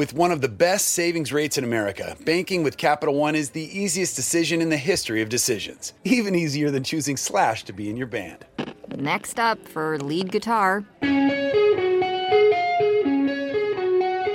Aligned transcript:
With 0.00 0.14
one 0.14 0.32
of 0.32 0.40
the 0.40 0.48
best 0.48 0.86
savings 0.86 1.30
rates 1.30 1.58
in 1.58 1.64
America, 1.64 2.16
banking 2.24 2.62
with 2.62 2.78
Capital 2.78 3.14
One 3.14 3.34
is 3.34 3.50
the 3.50 3.64
easiest 3.78 4.16
decision 4.16 4.62
in 4.62 4.70
the 4.70 4.78
history 4.78 5.20
of 5.20 5.28
decisions. 5.28 5.92
Even 6.04 6.34
easier 6.34 6.70
than 6.70 6.82
choosing 6.84 7.18
Slash 7.18 7.64
to 7.64 7.74
be 7.74 7.90
in 7.90 7.98
your 7.98 8.06
band. 8.06 8.46
Next 8.96 9.38
up 9.38 9.68
for 9.68 9.98
lead 9.98 10.32
guitar. 10.32 10.86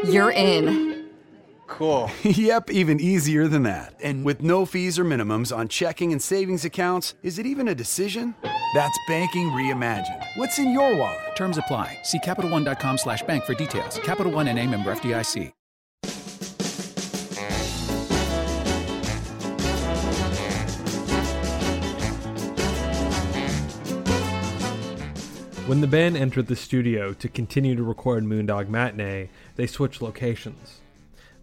You're 0.06 0.34
in. 0.34 1.09
Cool. 1.66 2.12
yep, 2.22 2.70
even 2.70 3.00
easier 3.00 3.47
than 3.47 3.64
that. 3.64 3.95
And 4.03 4.23
with 4.23 4.44
no 4.44 4.68
fees 4.68 5.00
or 5.00 5.03
minimums 5.03 5.56
on 5.56 5.68
checking 5.68 6.12
and 6.12 6.22
savings 6.22 6.64
accounts, 6.64 7.16
is 7.23 7.40
it 7.40 7.47
even 7.47 7.68
a 7.68 7.73
decision? 7.73 8.36
That's 8.76 9.00
banking 9.08 9.52
reimagined. 9.52 10.22
What's 10.36 10.59
in 10.59 10.73
your 10.73 10.98
wallet? 10.98 11.34
Terms 11.34 11.58
apply. 11.58 11.98
See 12.04 12.20
CapitalOne.com 12.20 12.98
slash 12.98 13.23
bank 13.23 13.45
for 13.45 13.54
details. 13.54 13.98
Capital 14.04 14.34
One 14.34 14.50
and 14.50 14.59
a 14.59 14.68
member 14.68 14.94
FDIC. 14.94 15.54
When 25.68 25.80
the 25.80 25.88
band 25.88 26.18
entered 26.18 26.48
the 26.48 26.58
studio 26.58 27.14
to 27.14 27.30
continue 27.30 27.78
to 27.78 27.81
record 27.84 28.26
Moondog 28.26 28.68
Matinee, 28.68 29.30
they 29.56 29.68
switched 29.68 30.02
locations. 30.02 30.81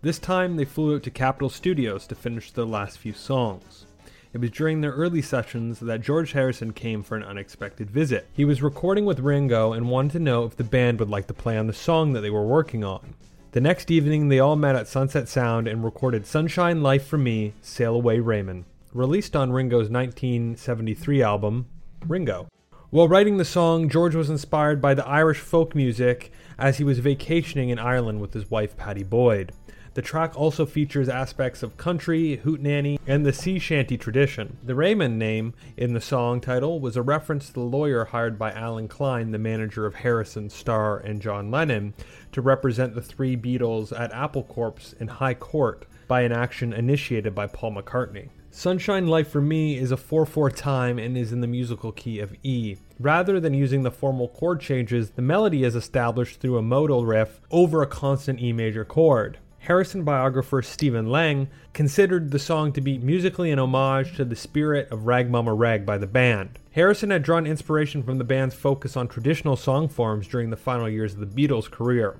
This 0.03 0.19
time, 0.19 0.57
they 0.57 0.67
flew 0.67 0.97
out 0.97 1.03
to 1.05 1.11
Capitol 1.11 1.49
Studios 1.49 2.07
to 2.09 2.15
finish 2.15 2.51
their 2.51 2.67
last 2.67 2.99
few 2.99 3.15
songs. 3.15 3.87
It 4.33 4.41
was 4.41 4.51
during 4.51 4.81
their 4.81 4.93
early 4.93 5.21
sessions 5.21 5.81
that 5.81 6.01
George 6.01 6.33
Harrison 6.33 6.73
came 6.73 7.03
for 7.03 7.17
an 7.17 7.23
unexpected 7.23 7.91
visit. 7.91 8.27
He 8.33 8.47
was 8.47 8.63
recording 8.63 9.05
with 9.05 9.21
Ringo 9.21 9.75
and 9.75 9.91
wanted 9.91 10.13
to 10.13 10.21
know 10.21 10.45
if 10.45 10.57
the 10.57 10.65
band 10.65 11.01
would 11.01 11.11
like 11.11 11.27
to 11.27 11.35
play 11.35 11.59
on 11.59 11.67
the 11.67 11.75
song 11.75 12.15
that 12.15 12.23
they 12.23 12.31
were 12.31 12.47
working 12.47 12.83
on. 12.83 13.15
The 13.51 13.61
next 13.61 13.91
evening, 13.91 14.29
they 14.29 14.39
all 14.39 14.57
met 14.57 14.75
at 14.75 14.89
Sunset 14.89 15.29
Sound 15.29 15.69
and 15.69 15.85
recorded 15.85 16.27
Sunshine 16.27 16.83
Life 16.83 17.07
for 17.07 17.19
Me, 17.19 17.53
Sail 17.61 17.95
Away 17.95 18.21
Raymond, 18.21 18.65
released 18.95 19.37
on 19.37 19.53
Ringo's 19.53 19.91
1973 19.91 21.23
album, 21.23 21.67
Ringo. 22.07 22.49
While 22.89 23.09
writing 23.09 23.37
the 23.37 23.45
song, 23.45 23.91
George 23.91 24.15
was 24.15 24.31
inspired 24.31 24.81
by 24.81 24.95
the 24.95 25.07
Irish 25.07 25.41
folk 25.41 25.75
music 25.75 26.33
as 26.59 26.79
he 26.79 26.85
was 26.85 27.01
vacationing 27.01 27.69
in 27.69 27.79
Ireland 27.79 28.23
with 28.23 28.33
his 28.33 28.51
wife 28.51 28.79
Pattie 28.79 29.03
Boyd. 29.03 29.53
The 29.95 30.03
track 30.03 30.33
also 30.35 30.65
features 30.65 31.11
aspects 31.11 31.63
of 31.63 31.77
country, 31.77 32.41
hootenanny, 32.43 32.99
and 33.07 33.27
the 33.27 33.33
sea 33.33 33.59
shanty 33.59 33.99
tradition. 33.99 34.57
The 34.63 34.75
Raymond 34.75 35.19
name 35.19 35.53
in 35.77 35.93
the 35.93 36.01
song 36.01 36.41
title 36.41 36.81
was 36.81 36.97
a 36.97 37.03
reference 37.03 37.49
to 37.49 37.53
the 37.53 37.61
lawyer 37.61 38.07
hired 38.07 38.39
by 38.39 38.53
Allen 38.53 38.89
Klein, 38.89 39.33
the 39.33 39.39
manager 39.39 39.85
of 39.85 39.97
Harrison, 39.97 40.49
Starr, 40.49 40.99
and 40.99 41.21
John 41.21 41.51
Lennon, 41.51 41.93
to 42.33 42.41
represent 42.41 42.95
the 42.95 43.03
three 43.03 43.37
Beatles 43.37 43.93
at 43.99 44.15
Apple 44.15 44.45
Corps 44.45 44.95
in 44.99 45.09
High 45.09 45.35
Court 45.35 45.85
by 46.09 46.23
an 46.23 46.33
action 46.33 46.73
initiated 46.73 47.35
by 47.35 47.47
Paul 47.47 47.73
McCartney. 47.73 48.31
Sunshine 48.51 49.07
Life 49.07 49.31
for 49.31 49.41
Me 49.41 49.77
is 49.79 49.93
a 49.93 49.97
4 49.97 50.25
4 50.25 50.51
time 50.51 50.99
and 50.99 51.17
is 51.17 51.33
in 51.33 51.41
the 51.41 51.47
musical 51.47 51.93
key 51.93 52.19
of 52.19 52.35
E. 52.43 52.77
Rather 52.99 53.41
than 53.41 53.55
using 53.55 53.83
the 53.83 53.91
formal 53.91 54.29
chord 54.29 54.61
changes, 54.61 55.11
the 55.11 55.23
melody 55.23 55.65
is 55.65 55.75
established 55.75 56.41
through 56.41 56.59
a 56.59 56.63
modal 56.63 57.05
riff 57.05 57.41
over 57.51 57.83
a 57.83 57.87
constant 57.87 58.41
E 58.41 58.53
major 58.53 58.85
chord. 58.85 59.39
Harrison 59.63 60.03
biographer 60.03 60.61
Stephen 60.61 61.07
Lang 61.07 61.49
considered 61.73 62.33
the 62.33 62.41
song 62.41 62.73
to 62.73 62.81
be 62.81 62.99
musically 62.99 63.53
an 63.53 63.61
homage 63.61 64.17
to 64.17 64.25
the 64.25 64.35
spirit 64.35 64.91
of 64.91 65.07
Rag 65.07 65.31
Mama 65.31 65.55
Rag 65.55 65.87
by 65.87 65.99
the 65.99 66.07
band. 66.09 66.59
Harrison 66.73 67.11
had 67.11 67.23
drawn 67.23 67.47
inspiration 67.47 68.03
from 68.03 68.19
the 68.19 68.25
band's 68.25 68.57
focus 68.57 68.97
on 68.97 69.07
traditional 69.07 69.55
song 69.55 69.87
forms 69.89 70.27
during 70.27 70.51
the 70.51 70.57
final 70.57 70.89
years 70.89 71.15
of 71.15 71.21
the 71.21 71.27
Beatles' 71.27 71.71
career. 71.71 72.19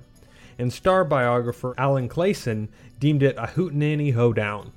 And 0.57 0.73
Starr 0.73 1.05
biographer 1.05 1.75
Alan 1.77 2.09
Clayson 2.09 2.69
deemed 3.01 3.25
it 3.25 3.37
a 3.37 3.49
hootenanny 3.49 4.13
hoedown 4.13 4.71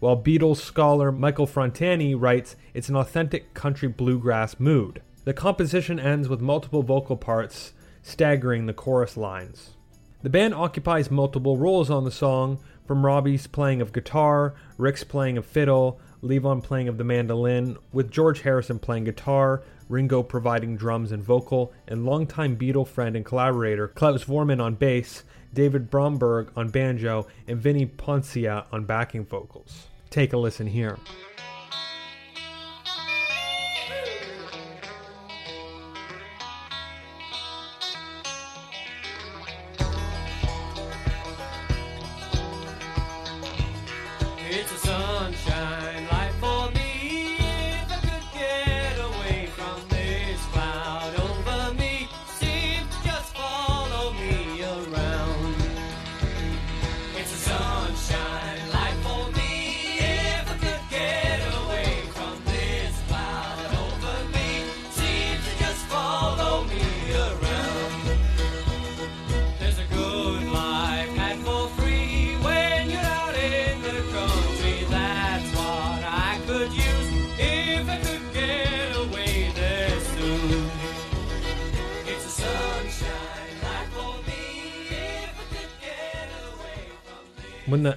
while 0.00 0.20
Beatles 0.20 0.56
scholar 0.56 1.12
Michael 1.12 1.46
Frontani 1.46 2.20
writes 2.20 2.56
it's 2.74 2.88
an 2.88 2.96
authentic 2.96 3.54
country 3.54 3.86
bluegrass 3.86 4.58
mood. 4.58 5.02
The 5.24 5.34
composition 5.34 6.00
ends 6.00 6.28
with 6.28 6.40
multiple 6.40 6.82
vocal 6.82 7.16
parts 7.16 7.74
staggering 8.02 8.66
the 8.66 8.74
chorus 8.74 9.16
lines. 9.16 9.76
The 10.20 10.30
band 10.30 10.52
occupies 10.52 11.12
multiple 11.12 11.56
roles 11.56 11.90
on 11.90 12.04
the 12.04 12.10
song, 12.10 12.58
from 12.86 13.06
Robbie's 13.06 13.46
playing 13.46 13.80
of 13.80 13.92
guitar, 13.92 14.54
Rick's 14.76 15.04
playing 15.04 15.38
of 15.38 15.46
fiddle, 15.46 16.00
Levon 16.24 16.60
playing 16.60 16.88
of 16.88 16.98
the 16.98 17.04
mandolin, 17.04 17.76
with 17.92 18.10
George 18.10 18.40
Harrison 18.40 18.80
playing 18.80 19.04
guitar, 19.04 19.62
Ringo 19.88 20.24
providing 20.24 20.76
drums 20.76 21.12
and 21.12 21.22
vocal, 21.22 21.72
and 21.86 22.04
longtime 22.04 22.56
Beatle 22.56 22.86
friend 22.86 23.14
and 23.14 23.24
collaborator 23.24 23.86
Klaus 23.86 24.24
Voormann 24.24 24.60
on 24.60 24.74
bass, 24.74 25.22
David 25.54 25.88
Bromberg 25.88 26.50
on 26.56 26.70
banjo, 26.70 27.28
and 27.46 27.60
Vinnie 27.60 27.86
Poncia 27.86 28.64
on 28.72 28.86
backing 28.86 29.24
vocals. 29.24 29.86
Take 30.10 30.32
a 30.32 30.36
listen 30.36 30.66
here. 30.66 30.98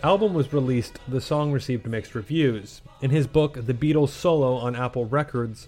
Album 0.03 0.33
was 0.33 0.51
released, 0.51 0.98
the 1.07 1.21
song 1.21 1.51
received 1.51 1.86
mixed 1.86 2.15
reviews. 2.15 2.81
In 3.01 3.12
his 3.12 3.27
book, 3.27 3.53
The 3.68 3.74
Beatles 3.74 4.09
Solo 4.09 4.56
on 4.56 4.75
Apple 4.75 5.06
Records, 5.06 5.68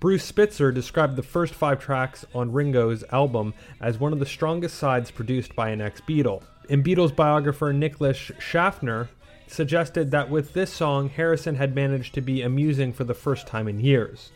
Bruce 0.00 0.30
Spizer 0.30 0.72
described 0.72 1.16
the 1.16 1.22
first 1.22 1.52
five 1.52 1.80
tracks 1.80 2.24
on 2.34 2.50
Ringo's 2.50 3.04
album 3.12 3.52
as 3.82 4.00
one 4.00 4.14
of 4.14 4.20
the 4.20 4.26
strongest 4.26 4.78
sides 4.78 5.10
produced 5.10 5.54
by 5.54 5.68
an 5.68 5.82
ex 5.82 6.00
Beatle. 6.00 6.42
And 6.70 6.82
Beatles 6.82 7.14
biographer 7.14 7.74
Nicholas 7.74 8.16
Schaffner 8.38 9.10
suggested 9.48 10.10
that 10.12 10.30
with 10.30 10.54
this 10.54 10.72
song, 10.72 11.10
Harrison 11.10 11.56
had 11.56 11.74
managed 11.74 12.14
to 12.14 12.22
be 12.22 12.40
amusing 12.40 12.90
for 12.90 13.04
the 13.04 13.12
first 13.12 13.46
time 13.46 13.68
in 13.68 13.80
years. 13.80 14.30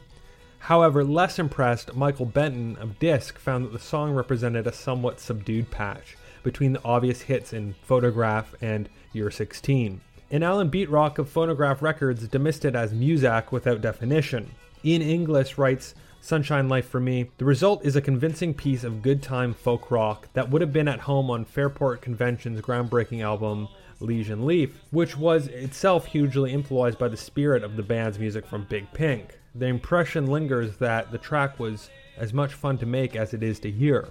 However, 0.58 1.02
less 1.02 1.38
impressed, 1.38 1.94
Michael 1.96 2.26
Benton 2.26 2.76
of 2.76 2.98
Disc 2.98 3.38
found 3.38 3.64
that 3.64 3.72
the 3.72 3.78
song 3.78 4.12
represented 4.12 4.66
a 4.66 4.72
somewhat 4.72 5.20
subdued 5.20 5.70
patch 5.70 6.18
between 6.42 6.74
the 6.74 6.84
obvious 6.84 7.22
hits 7.22 7.54
in 7.54 7.74
Photograph 7.82 8.54
and 8.60 8.90
You're 9.12 9.30
16. 9.30 10.00
And 10.30 10.44
Alan 10.44 10.68
Betrock 10.68 11.18
of 11.18 11.28
Phonograph 11.28 11.80
Records 11.80 12.28
dismissed 12.28 12.64
it 12.64 12.74
as 12.74 12.92
muzak 12.92 13.50
without 13.50 13.80
definition. 13.80 14.50
Ian 14.84 15.02
Inglis 15.02 15.56
writes, 15.56 15.94
Sunshine 16.20 16.68
Life 16.68 16.88
for 16.88 17.00
me. 17.00 17.30
The 17.38 17.44
result 17.44 17.84
is 17.86 17.96
a 17.96 18.02
convincing 18.02 18.52
piece 18.52 18.84
of 18.84 19.02
good 19.02 19.22
time 19.22 19.54
folk 19.54 19.90
rock 19.90 20.28
that 20.34 20.50
would 20.50 20.60
have 20.60 20.72
been 20.72 20.88
at 20.88 21.00
home 21.00 21.30
on 21.30 21.44
Fairport 21.44 22.02
Convention's 22.02 22.60
groundbreaking 22.60 23.22
album 23.22 23.68
Liege 24.00 24.30
& 24.30 24.30
Lief, 24.30 24.78
which 24.90 25.16
was 25.16 25.46
itself 25.48 26.06
hugely 26.06 26.52
influenced 26.52 26.98
by 26.98 27.08
the 27.08 27.16
spirit 27.16 27.64
of 27.64 27.76
the 27.76 27.82
band's 27.82 28.18
music 28.18 28.46
from 28.46 28.66
Big 28.68 28.92
Pink. 28.92 29.38
The 29.54 29.66
impression 29.66 30.26
lingers 30.26 30.76
that 30.76 31.10
the 31.10 31.18
track 31.18 31.58
was 31.58 31.88
as 32.16 32.32
much 32.32 32.52
fun 32.52 32.78
to 32.78 32.86
make 32.86 33.16
as 33.16 33.32
it 33.32 33.42
is 33.42 33.58
to 33.60 33.70
hear. 33.70 34.08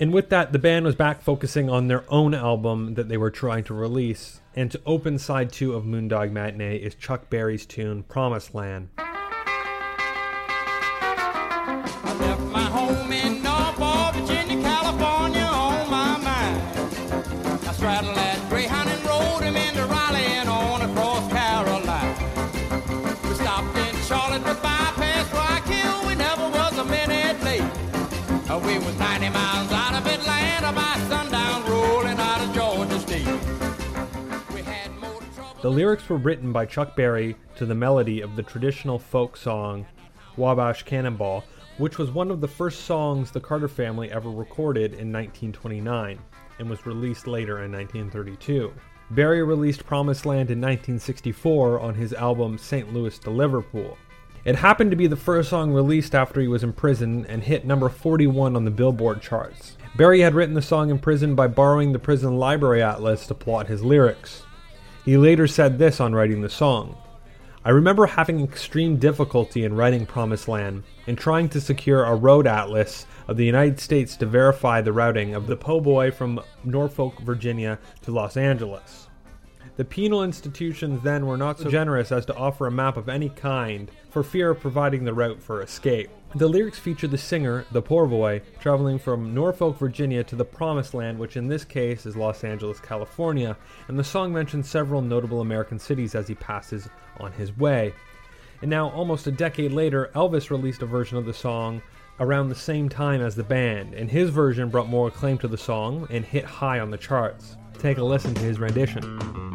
And 0.00 0.14
with 0.14 0.30
that, 0.30 0.52
the 0.54 0.58
band 0.58 0.86
was 0.86 0.94
back 0.94 1.20
focusing 1.20 1.68
on 1.68 1.88
their 1.88 2.10
own 2.10 2.32
album 2.32 2.94
that 2.94 3.10
they 3.10 3.18
were 3.18 3.30
trying 3.30 3.64
to 3.64 3.74
release. 3.74 4.40
And 4.56 4.70
to 4.70 4.80
open 4.86 5.18
side 5.18 5.52
two 5.52 5.74
of 5.74 5.84
Moondog 5.84 6.32
Matinee 6.32 6.76
is 6.76 6.94
Chuck 6.94 7.28
Berry's 7.28 7.66
tune 7.66 8.04
Promised 8.04 8.54
Land. 8.54 8.88
Uh, 28.50 28.58
We 28.64 28.78
was 28.78 28.98
90 28.98 29.28
miles 29.28 29.79
The 35.62 35.70
lyrics 35.70 36.08
were 36.08 36.16
written 36.16 36.52
by 36.52 36.64
Chuck 36.64 36.96
Berry 36.96 37.36
to 37.56 37.66
the 37.66 37.74
melody 37.74 38.22
of 38.22 38.34
the 38.34 38.42
traditional 38.42 38.98
folk 38.98 39.36
song 39.36 39.86
Wabash 40.36 40.84
Cannonball, 40.84 41.44
which 41.76 41.98
was 41.98 42.10
one 42.10 42.30
of 42.30 42.40
the 42.40 42.48
first 42.48 42.86
songs 42.86 43.30
the 43.30 43.40
Carter 43.40 43.68
family 43.68 44.10
ever 44.10 44.30
recorded 44.30 44.92
in 44.92 45.12
1929 45.12 46.18
and 46.58 46.70
was 46.70 46.86
released 46.86 47.26
later 47.26 47.62
in 47.62 47.72
1932. 47.72 48.72
Berry 49.10 49.42
released 49.42 49.84
Promised 49.84 50.24
Land 50.24 50.50
in 50.50 50.60
1964 50.60 51.78
on 51.78 51.94
his 51.94 52.14
album 52.14 52.56
St. 52.56 52.92
Louis 52.94 53.18
to 53.18 53.30
Liverpool. 53.30 53.98
It 54.46 54.56
happened 54.56 54.90
to 54.92 54.96
be 54.96 55.08
the 55.08 55.16
first 55.16 55.50
song 55.50 55.72
released 55.72 56.14
after 56.14 56.40
he 56.40 56.48
was 56.48 56.64
in 56.64 56.72
prison 56.72 57.26
and 57.26 57.42
hit 57.42 57.66
number 57.66 57.90
41 57.90 58.56
on 58.56 58.64
the 58.64 58.70
Billboard 58.70 59.20
charts. 59.20 59.76
Berry 60.00 60.20
had 60.20 60.34
written 60.34 60.54
the 60.54 60.62
song 60.62 60.88
in 60.88 60.98
prison 60.98 61.34
by 61.34 61.46
borrowing 61.46 61.92
the 61.92 61.98
prison 61.98 62.38
library 62.38 62.82
atlas 62.82 63.26
to 63.26 63.34
plot 63.34 63.66
his 63.66 63.84
lyrics. 63.84 64.44
He 65.04 65.18
later 65.18 65.46
said 65.46 65.78
this 65.78 66.00
on 66.00 66.14
writing 66.14 66.40
the 66.40 66.48
song 66.48 66.96
I 67.66 67.68
remember 67.68 68.06
having 68.06 68.40
extreme 68.40 68.96
difficulty 68.96 69.62
in 69.62 69.74
writing 69.74 70.06
Promised 70.06 70.48
Land 70.48 70.84
and 71.06 71.18
trying 71.18 71.50
to 71.50 71.60
secure 71.60 72.04
a 72.04 72.14
road 72.14 72.46
atlas 72.46 73.04
of 73.28 73.36
the 73.36 73.44
United 73.44 73.78
States 73.78 74.16
to 74.16 74.24
verify 74.24 74.80
the 74.80 74.94
routing 74.94 75.34
of 75.34 75.46
the 75.46 75.56
po' 75.56 75.82
boy 75.82 76.10
from 76.10 76.40
Norfolk, 76.64 77.20
Virginia 77.20 77.78
to 78.00 78.10
Los 78.10 78.38
Angeles. 78.38 79.08
The 79.76 79.84
penal 79.84 80.24
institutions 80.24 81.02
then 81.02 81.26
were 81.26 81.36
not 81.36 81.58
so 81.58 81.68
generous 81.68 82.10
as 82.10 82.24
to 82.24 82.36
offer 82.36 82.66
a 82.66 82.72
map 82.72 82.96
of 82.96 83.10
any 83.10 83.28
kind 83.28 83.90
for 84.08 84.22
fear 84.22 84.48
of 84.48 84.60
providing 84.60 85.04
the 85.04 85.12
route 85.12 85.42
for 85.42 85.60
escape. 85.60 86.08
The 86.36 86.46
lyrics 86.46 86.78
feature 86.78 87.08
the 87.08 87.18
singer, 87.18 87.64
the 87.72 87.82
poor 87.82 88.06
boy, 88.06 88.42
traveling 88.60 89.00
from 89.00 89.34
Norfolk, 89.34 89.76
Virginia 89.76 90.22
to 90.22 90.36
the 90.36 90.44
Promised 90.44 90.94
Land, 90.94 91.18
which 91.18 91.36
in 91.36 91.48
this 91.48 91.64
case 91.64 92.06
is 92.06 92.14
Los 92.14 92.44
Angeles, 92.44 92.78
California, 92.78 93.56
and 93.88 93.98
the 93.98 94.04
song 94.04 94.32
mentions 94.32 94.68
several 94.68 95.02
notable 95.02 95.40
American 95.40 95.76
cities 95.76 96.14
as 96.14 96.28
he 96.28 96.36
passes 96.36 96.88
on 97.18 97.32
his 97.32 97.56
way. 97.58 97.92
And 98.60 98.70
now, 98.70 98.90
almost 98.90 99.26
a 99.26 99.32
decade 99.32 99.72
later, 99.72 100.12
Elvis 100.14 100.50
released 100.50 100.82
a 100.82 100.86
version 100.86 101.18
of 101.18 101.26
the 101.26 101.34
song 101.34 101.82
around 102.20 102.48
the 102.48 102.54
same 102.54 102.88
time 102.88 103.20
as 103.20 103.34
the 103.34 103.42
band, 103.42 103.94
and 103.94 104.08
his 104.08 104.30
version 104.30 104.68
brought 104.68 104.88
more 104.88 105.08
acclaim 105.08 105.36
to 105.38 105.48
the 105.48 105.58
song 105.58 106.06
and 106.10 106.24
hit 106.24 106.44
high 106.44 106.78
on 106.78 106.92
the 106.92 106.98
charts. 106.98 107.56
Take 107.76 107.98
a 107.98 108.04
listen 108.04 108.34
to 108.34 108.42
his 108.42 108.60
rendition. 108.60 109.49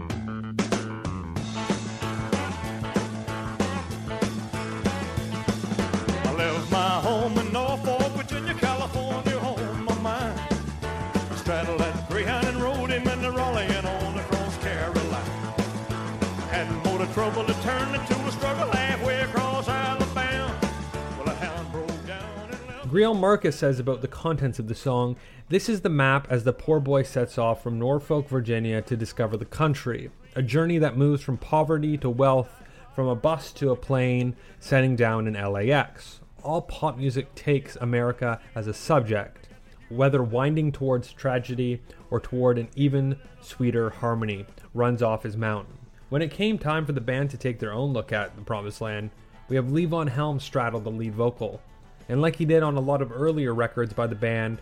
Greil 22.96 23.14
Marcus 23.14 23.58
says 23.58 23.78
about 23.78 24.00
the 24.00 24.08
contents 24.08 24.58
of 24.58 24.70
the 24.70 24.74
song 24.74 25.18
This 25.50 25.68
is 25.68 25.82
the 25.82 25.90
map 25.90 26.28
as 26.30 26.46
the 26.46 26.54
poor 26.54 26.80
boy 26.80 27.04
sets 27.04 27.38
off 27.38 27.62
from 27.62 27.78
Norfolk, 27.78 28.30
Virginia 28.30 28.82
to 28.84 28.96
discover 28.96 29.36
the 29.36 29.44
country. 29.44 30.12
A 30.34 30.42
journey 30.42 30.78
that 30.78 30.96
moves 30.96 31.22
from 31.22 31.38
poverty 31.38 31.98
to 31.98 32.10
wealth, 32.10 32.64
from 32.96 33.10
a 33.10 33.14
bus 33.16 33.52
to 33.52 33.72
a 33.72 33.76
plane, 33.76 34.34
setting 34.62 34.96
down 34.96 35.28
in 35.28 35.34
LAX. 35.34 36.22
All 36.42 36.62
pop 36.62 36.98
music 36.98 37.36
takes 37.36 37.76
America 37.76 38.40
as 38.56 38.66
a 38.66 38.74
subject, 38.74 39.50
whether 39.90 40.24
winding 40.24 40.72
towards 40.72 41.12
tragedy 41.12 41.82
or 42.10 42.22
toward 42.22 42.58
an 42.58 42.70
even 42.78 43.18
sweeter 43.42 43.90
harmony, 43.90 44.46
runs 44.74 45.04
off 45.04 45.24
his 45.24 45.36
mountain. 45.36 45.80
When 46.08 46.22
it 46.22 46.32
came 46.32 46.58
time 46.58 46.86
for 46.86 46.94
the 46.94 47.02
band 47.02 47.30
to 47.32 47.38
take 47.38 47.60
their 47.60 47.74
own 47.74 47.92
look 47.92 48.14
at 48.14 48.38
the 48.38 48.42
Promised 48.42 48.80
Land, 48.80 49.10
we 49.50 49.58
have 49.58 49.66
Levon 49.66 50.08
Helm 50.08 50.40
straddle 50.40 50.80
the 50.80 50.90
lead 50.90 51.14
vocal. 51.14 51.60
And 52.08 52.22
like 52.22 52.36
he 52.36 52.46
did 52.46 52.64
on 52.64 52.76
a 52.76 52.80
lot 52.80 53.02
of 53.02 53.12
earlier 53.12 53.54
records 53.54 53.94
by 53.94 54.08
the 54.08 54.16
band, 54.16 54.60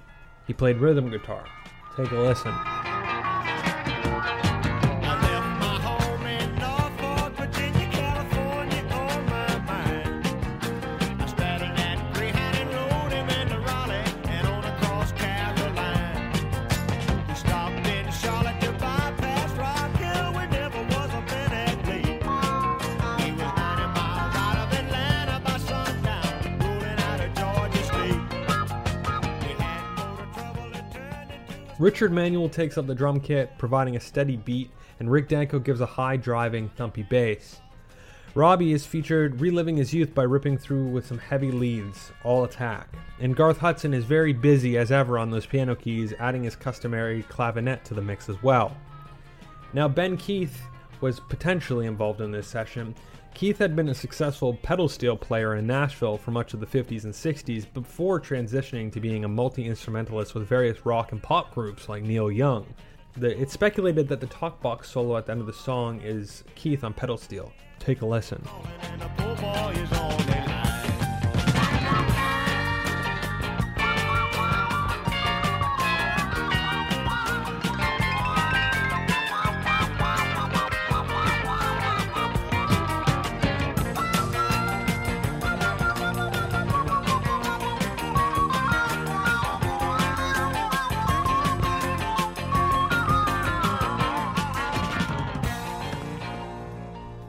he 0.48 0.54
played 0.54 0.78
rhythm 0.78 1.10
guitar. 1.10 1.46
Take 1.96 2.12
a 2.12 2.16
listen. 2.16 2.54
Richard 31.84 32.14
Manuel 32.14 32.48
takes 32.48 32.78
up 32.78 32.88
the 32.88 32.96
drum 32.96 33.20
kit, 33.20 33.58
providing 33.58 33.98
a 33.98 34.00
steady 34.00 34.38
beat, 34.38 34.72
and 35.02 35.12
Rick 35.12 35.28
Danko 35.28 35.60
gives 35.60 35.82
a 35.82 35.86
high 35.86 36.16
driving, 36.16 36.70
thumpy 36.70 37.04
bass. 37.10 37.60
Robbie 38.36 38.72
is 38.72 38.86
featured 38.86 39.42
reliving 39.42 39.76
his 39.76 39.94
youth 39.94 40.16
by 40.16 40.24
ripping 40.24 40.58
through 40.58 40.86
with 40.86 41.06
some 41.06 41.18
heavy 41.18 41.52
leads, 41.52 42.14
all 42.24 42.46
attack. 42.46 42.88
And 43.20 43.36
Garth 43.36 43.58
Hudson 43.58 43.94
is 43.94 44.06
very 44.06 44.32
busy 44.32 44.78
as 44.78 44.94
ever 44.94 45.20
on 45.20 45.30
those 45.30 45.46
piano 45.46 45.76
keys, 45.76 46.14
adding 46.20 46.44
his 46.44 46.56
customary 46.56 47.24
clavinet 47.24 47.84
to 47.84 47.94
the 47.94 48.02
mix 48.02 48.30
as 48.30 48.42
well. 48.42 48.78
Now, 49.74 49.90
Ben 49.90 50.16
Keith 50.16 50.62
was 51.02 51.20
potentially 51.20 51.86
involved 51.86 52.22
in 52.22 52.32
this 52.32 52.48
session. 52.48 52.96
Keith 53.34 53.58
had 53.58 53.76
been 53.76 53.90
a 53.90 53.96
successful 53.96 54.54
pedal 54.54 54.88
steel 54.88 55.18
player 55.18 55.56
in 55.56 55.66
Nashville 55.66 56.18
for 56.18 56.30
much 56.30 56.54
of 56.54 56.60
the 56.60 56.68
50s 56.68 57.04
and 57.04 57.14
60s 57.14 57.66
before 57.74 58.22
transitioning 58.22 58.92
to 58.92 59.00
being 59.00 59.26
a 59.26 59.28
multi 59.28 59.66
instrumentalist 59.66 60.36
with 60.36 60.48
various 60.48 60.86
rock 60.86 61.12
and 61.12 61.22
pop 61.22 61.54
groups 61.54 61.90
like 61.90 62.04
Neil 62.04 62.32
Young. 62.32 62.66
The, 63.18 63.40
it's 63.40 63.54
speculated 63.54 64.08
that 64.10 64.22
the 64.22 64.28
talkbox 64.28 64.86
solo 64.86 65.18
at 65.18 65.26
the 65.26 65.32
end 65.32 65.42
of 65.42 65.48
the 65.48 65.54
song 65.54 66.00
is 66.02 66.44
Keith 66.56 66.84
on 66.84 66.94
pedal 66.94 67.18
steel. 67.18 67.52
Take 67.80 68.02
a 68.02 68.06
listen. 68.06 68.42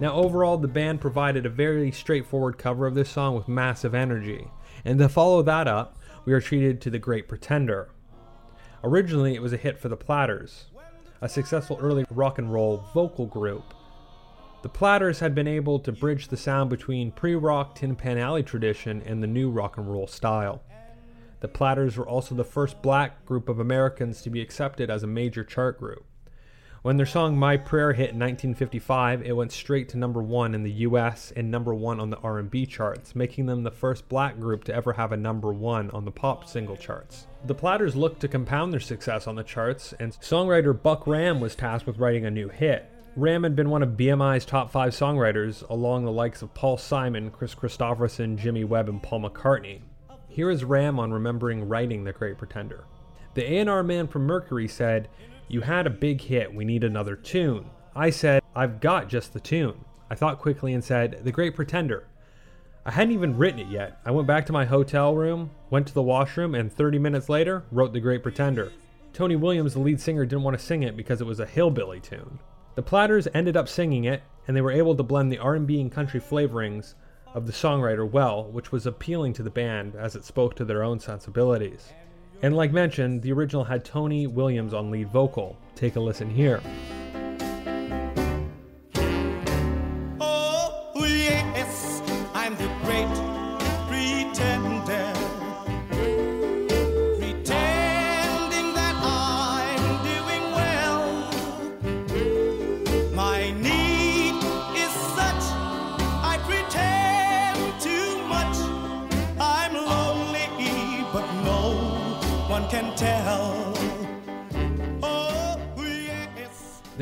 Now, 0.04 0.16
overall, 0.16 0.58
the 0.58 0.68
band 0.68 1.00
provided 1.00 1.46
a 1.46 1.48
very 1.48 1.90
straightforward 1.90 2.58
cover 2.58 2.86
of 2.86 2.94
this 2.94 3.08
song 3.08 3.34
with 3.34 3.48
massive 3.48 3.94
energy. 3.94 4.48
And 4.84 4.98
to 4.98 5.08
follow 5.08 5.40
that 5.40 5.66
up, 5.66 5.98
we 6.26 6.34
are 6.34 6.42
treated 6.42 6.82
to 6.82 6.90
The 6.90 6.98
Great 6.98 7.26
Pretender. 7.26 7.88
Originally, 8.82 9.34
it 9.34 9.40
was 9.40 9.54
a 9.54 9.56
hit 9.56 9.78
for 9.78 9.88
the 9.88 9.96
Platters, 9.96 10.66
a 11.22 11.28
successful 11.30 11.78
early 11.80 12.04
rock 12.10 12.36
and 12.36 12.52
roll 12.52 12.84
vocal 12.92 13.24
group. 13.24 13.72
The 14.62 14.68
Platters 14.68 15.20
had 15.20 15.34
been 15.34 15.48
able 15.48 15.78
to 15.78 15.90
bridge 15.90 16.28
the 16.28 16.36
sound 16.36 16.68
between 16.68 17.10
pre 17.10 17.34
rock 17.34 17.74
Tin 17.74 17.96
Pan 17.96 18.18
Alley 18.18 18.42
tradition 18.42 19.02
and 19.06 19.22
the 19.22 19.26
new 19.26 19.48
rock 19.48 19.78
and 19.78 19.90
roll 19.90 20.06
style. 20.06 20.62
The 21.40 21.48
Platters 21.48 21.96
were 21.96 22.06
also 22.06 22.34
the 22.34 22.44
first 22.44 22.82
black 22.82 23.24
group 23.24 23.48
of 23.48 23.58
Americans 23.58 24.20
to 24.20 24.28
be 24.28 24.42
accepted 24.42 24.90
as 24.90 25.02
a 25.02 25.06
major 25.06 25.44
chart 25.44 25.78
group. 25.78 26.04
When 26.84 26.98
their 26.98 27.06
song 27.06 27.38
My 27.38 27.56
Prayer 27.56 27.94
hit 27.94 28.10
in 28.10 28.18
1955, 28.18 29.22
it 29.22 29.32
went 29.32 29.52
straight 29.52 29.88
to 29.88 29.96
number 29.96 30.22
1 30.22 30.54
in 30.54 30.64
the 30.64 30.70
US 30.70 31.32
and 31.34 31.50
number 31.50 31.74
1 31.74 31.98
on 31.98 32.10
the 32.10 32.18
R&B 32.18 32.66
charts, 32.66 33.16
making 33.16 33.46
them 33.46 33.62
the 33.62 33.70
first 33.70 34.06
black 34.06 34.38
group 34.38 34.64
to 34.64 34.74
ever 34.74 34.92
have 34.92 35.10
a 35.10 35.16
number 35.16 35.50
1 35.50 35.90
on 35.92 36.04
the 36.04 36.10
pop 36.10 36.46
single 36.46 36.76
charts. 36.76 37.26
The 37.46 37.54
Platters 37.54 37.96
looked 37.96 38.20
to 38.20 38.28
compound 38.28 38.70
their 38.70 38.80
success 38.80 39.26
on 39.26 39.34
the 39.34 39.42
charts, 39.42 39.94
and 39.98 40.12
songwriter 40.12 40.74
Buck 40.74 41.06
Ram 41.06 41.40
was 41.40 41.56
tasked 41.56 41.86
with 41.86 41.96
writing 41.96 42.26
a 42.26 42.30
new 42.30 42.50
hit. 42.50 42.84
Ram 43.16 43.44
had 43.44 43.56
been 43.56 43.70
one 43.70 43.82
of 43.82 43.96
BMI's 43.96 44.44
top 44.44 44.70
5 44.70 44.92
songwriters, 44.92 45.66
along 45.70 46.04
the 46.04 46.12
likes 46.12 46.42
of 46.42 46.52
Paul 46.52 46.76
Simon, 46.76 47.30
Kris 47.30 47.54
Kristofferson, 47.54 48.36
Jimmy 48.36 48.64
Webb, 48.64 48.90
and 48.90 49.02
Paul 49.02 49.22
McCartney. 49.22 49.80
Here 50.28 50.50
is 50.50 50.64
Ram 50.64 51.00
on 51.00 51.14
remembering 51.14 51.66
writing 51.66 52.04
The 52.04 52.12
Great 52.12 52.36
Pretender. 52.36 52.84
The 53.32 53.54
A&R 53.54 53.82
man 53.82 54.06
from 54.06 54.26
Mercury 54.26 54.68
said, 54.68 55.08
you 55.48 55.60
had 55.60 55.86
a 55.86 55.90
big 55.90 56.20
hit, 56.20 56.54
we 56.54 56.64
need 56.64 56.84
another 56.84 57.16
tune. 57.16 57.70
I 57.94 58.10
said, 58.10 58.42
I've 58.56 58.80
got 58.80 59.08
just 59.08 59.32
the 59.32 59.40
tune. 59.40 59.84
I 60.10 60.14
thought 60.14 60.40
quickly 60.40 60.72
and 60.72 60.82
said, 60.82 61.20
The 61.24 61.32
Great 61.32 61.54
Pretender. 61.54 62.06
I 62.86 62.90
hadn't 62.90 63.14
even 63.14 63.36
written 63.36 63.60
it 63.60 63.68
yet. 63.68 63.98
I 64.04 64.10
went 64.10 64.26
back 64.26 64.46
to 64.46 64.52
my 64.52 64.64
hotel 64.64 65.14
room, 65.14 65.50
went 65.70 65.86
to 65.86 65.94
the 65.94 66.02
washroom, 66.02 66.54
and 66.54 66.72
30 66.72 66.98
minutes 66.98 67.28
later, 67.28 67.64
wrote 67.70 67.92
The 67.92 68.00
Great 68.00 68.22
Pretender. 68.22 68.72
Tony 69.12 69.36
Williams, 69.36 69.74
the 69.74 69.80
lead 69.80 70.00
singer, 70.00 70.26
didn't 70.26 70.42
want 70.42 70.58
to 70.58 70.64
sing 70.64 70.82
it 70.82 70.96
because 70.96 71.20
it 71.20 71.26
was 71.26 71.40
a 71.40 71.46
hillbilly 71.46 72.00
tune. 72.00 72.38
The 72.74 72.82
Platters 72.82 73.28
ended 73.32 73.56
up 73.56 73.68
singing 73.68 74.04
it, 74.04 74.22
and 74.46 74.56
they 74.56 74.60
were 74.60 74.72
able 74.72 74.96
to 74.96 75.02
blend 75.02 75.30
the 75.30 75.38
R&B 75.38 75.80
and 75.80 75.90
country 75.90 76.20
flavorings 76.20 76.94
of 77.32 77.46
the 77.46 77.52
songwriter 77.52 78.08
well, 78.08 78.44
which 78.44 78.72
was 78.72 78.86
appealing 78.86 79.32
to 79.34 79.42
the 79.42 79.50
band 79.50 79.94
as 79.94 80.16
it 80.16 80.24
spoke 80.24 80.54
to 80.56 80.64
their 80.64 80.82
own 80.82 81.00
sensibilities. 81.00 81.92
And 82.44 82.54
like 82.54 82.72
mentioned, 82.72 83.22
the 83.22 83.32
original 83.32 83.64
had 83.64 83.86
Tony 83.86 84.26
Williams 84.26 84.74
on 84.74 84.90
lead 84.90 85.08
vocal. 85.08 85.56
Take 85.76 85.96
a 85.96 86.00
listen 86.00 86.28
here. 86.28 86.60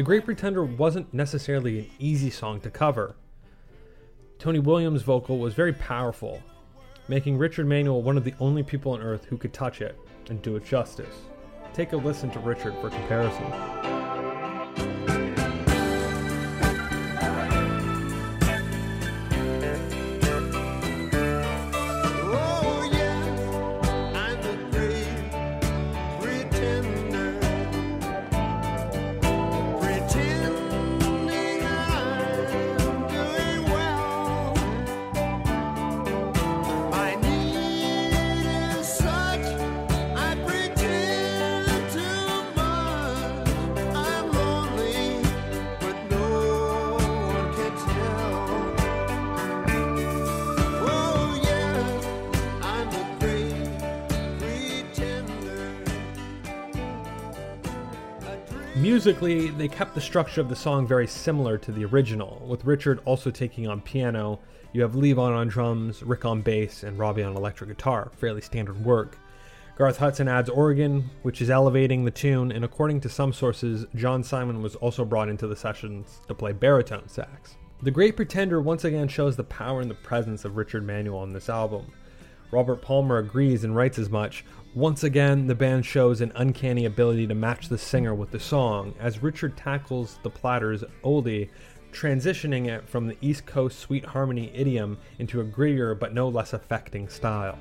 The 0.03 0.07
Great 0.07 0.25
Pretender 0.25 0.65
wasn't 0.65 1.15
necessarily 1.15 1.79
an 1.79 1.91
easy 2.01 2.29
song 2.29 2.61
to 2.63 2.71
cover. 2.71 3.15
Tony 4.41 4.59
Williams' 4.59 5.03
vocal 5.03 5.39
was 5.39 5.55
very 5.55 5.73
powerful, 5.73 6.43
making 7.07 7.39
Richard 7.39 7.69
Manuel 7.69 8.03
one 8.03 8.17
of 8.17 8.25
the 8.25 8.35
only 8.41 8.65
people 8.65 8.91
on 8.95 9.01
earth 9.01 9.27
who 9.27 9.39
could 9.39 9.53
touch 9.53 9.81
it 9.81 9.97
and 10.29 10.43
do 10.43 10.57
it 10.57 10.65
justice. 10.65 11.15
Take 11.73 11.93
a 11.93 11.97
listen 11.97 12.33
to 12.33 12.41
Richard 12.41 12.75
for 12.81 12.91
comparison. 12.91 14.32
Musically, 59.05 59.49
they 59.49 59.67
kept 59.67 59.97
the 59.97 60.01
structure 60.01 60.41
of 60.41 60.49
the 60.49 60.55
song 60.55 60.87
very 60.87 61.09
similar 61.09 61.59
to 61.59 61.73
the 61.73 61.85
original, 61.85 62.41
with 62.47 62.65
Richard 62.65 63.01
also 63.05 63.33
taking 63.33 63.67
on 63.67 63.81
piano. 63.81 64.39
You 64.73 64.83
have 64.83 64.93
Levon 64.93 65.37
on 65.37 65.49
drums, 65.49 66.05
Rick 66.05 66.25
on 66.25 66.41
bass, 66.41 66.85
and 66.85 66.97
Robbie 66.97 67.25
on 67.25 67.37
electric 67.37 67.69
guitar, 67.71 68.13
fairly 68.17 68.41
standard 68.41 68.85
work. 68.85 69.19
Garth 69.77 69.97
Hudson 69.97 70.29
adds 70.29 70.49
organ, 70.49 71.11
which 71.23 71.43
is 71.43 71.51
elevating 71.51 72.05
the 72.05 72.13
tune, 72.13 72.53
and 72.53 72.65
according 72.65 73.01
to 73.01 73.09
some 73.09 73.33
sources, 73.33 73.87
John 73.97 74.23
Simon 74.23 74.63
was 74.63 74.77
also 74.77 75.05
brought 75.05 75.29
into 75.29 75.49
the 75.49 75.57
sessions 75.57 76.21
to 76.29 76.35
play 76.35 76.53
baritone 76.53 77.09
sax. 77.09 77.57
The 77.83 77.91
Great 77.91 78.15
Pretender 78.15 78.61
once 78.61 78.85
again 78.85 79.09
shows 79.09 79.35
the 79.35 79.43
power 79.43 79.81
and 79.81 79.91
the 79.91 79.97
presence 79.97 80.45
of 80.45 80.57
Richard 80.57 80.87
Manuel 80.87 81.19
on 81.19 81.33
this 81.33 81.49
album. 81.49 81.91
Robert 82.53 82.81
Palmer 82.83 83.19
agrees 83.19 83.65
and 83.65 83.75
writes 83.75 83.99
as 83.99 84.11
much. 84.11 84.45
Once 84.75 85.05
again, 85.05 85.49
the 85.49 85.55
band 85.55 85.85
shows 85.85 86.23
an 86.23 86.33
uncanny 86.35 86.87
ability 86.87 87.27
to 87.27 87.35
match 87.35 87.69
the 87.69 87.77
singer 87.77 88.15
with 88.15 88.31
the 88.31 88.41
song, 88.41 88.95
as 88.99 89.23
Richard 89.23 89.55
tackles 89.55 90.19
the 90.23 90.31
Platters' 90.31 90.83
oldie, 91.05 91.51
transitioning 91.93 92.69
it 92.69 92.89
from 92.89 93.07
the 93.07 93.17
East 93.21 93.45
Coast 93.45 93.79
sweet 93.79 94.03
harmony 94.03 94.51
idiom 94.55 94.97
into 95.19 95.43
a 95.43 95.45
grittier 95.45 95.99
but 95.99 96.15
no 96.15 96.27
less 96.27 96.55
affecting 96.55 97.07
style. 97.07 97.59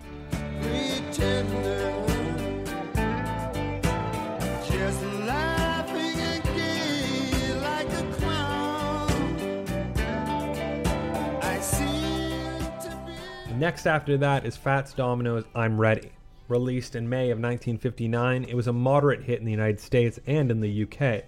Next 13.57 13.85
after 13.85 14.17
that 14.17 14.45
is 14.45 14.55
Fats 14.55 14.93
Domino's 14.93 15.43
I'm 15.53 15.77
Ready. 15.77 16.13
Released 16.51 16.97
in 16.97 17.07
May 17.07 17.29
of 17.29 17.37
1959, 17.37 18.43
it 18.43 18.55
was 18.55 18.67
a 18.67 18.73
moderate 18.73 19.23
hit 19.23 19.39
in 19.39 19.45
the 19.45 19.51
United 19.51 19.79
States 19.79 20.19
and 20.27 20.51
in 20.51 20.59
the 20.59 20.83
UK. 20.83 21.23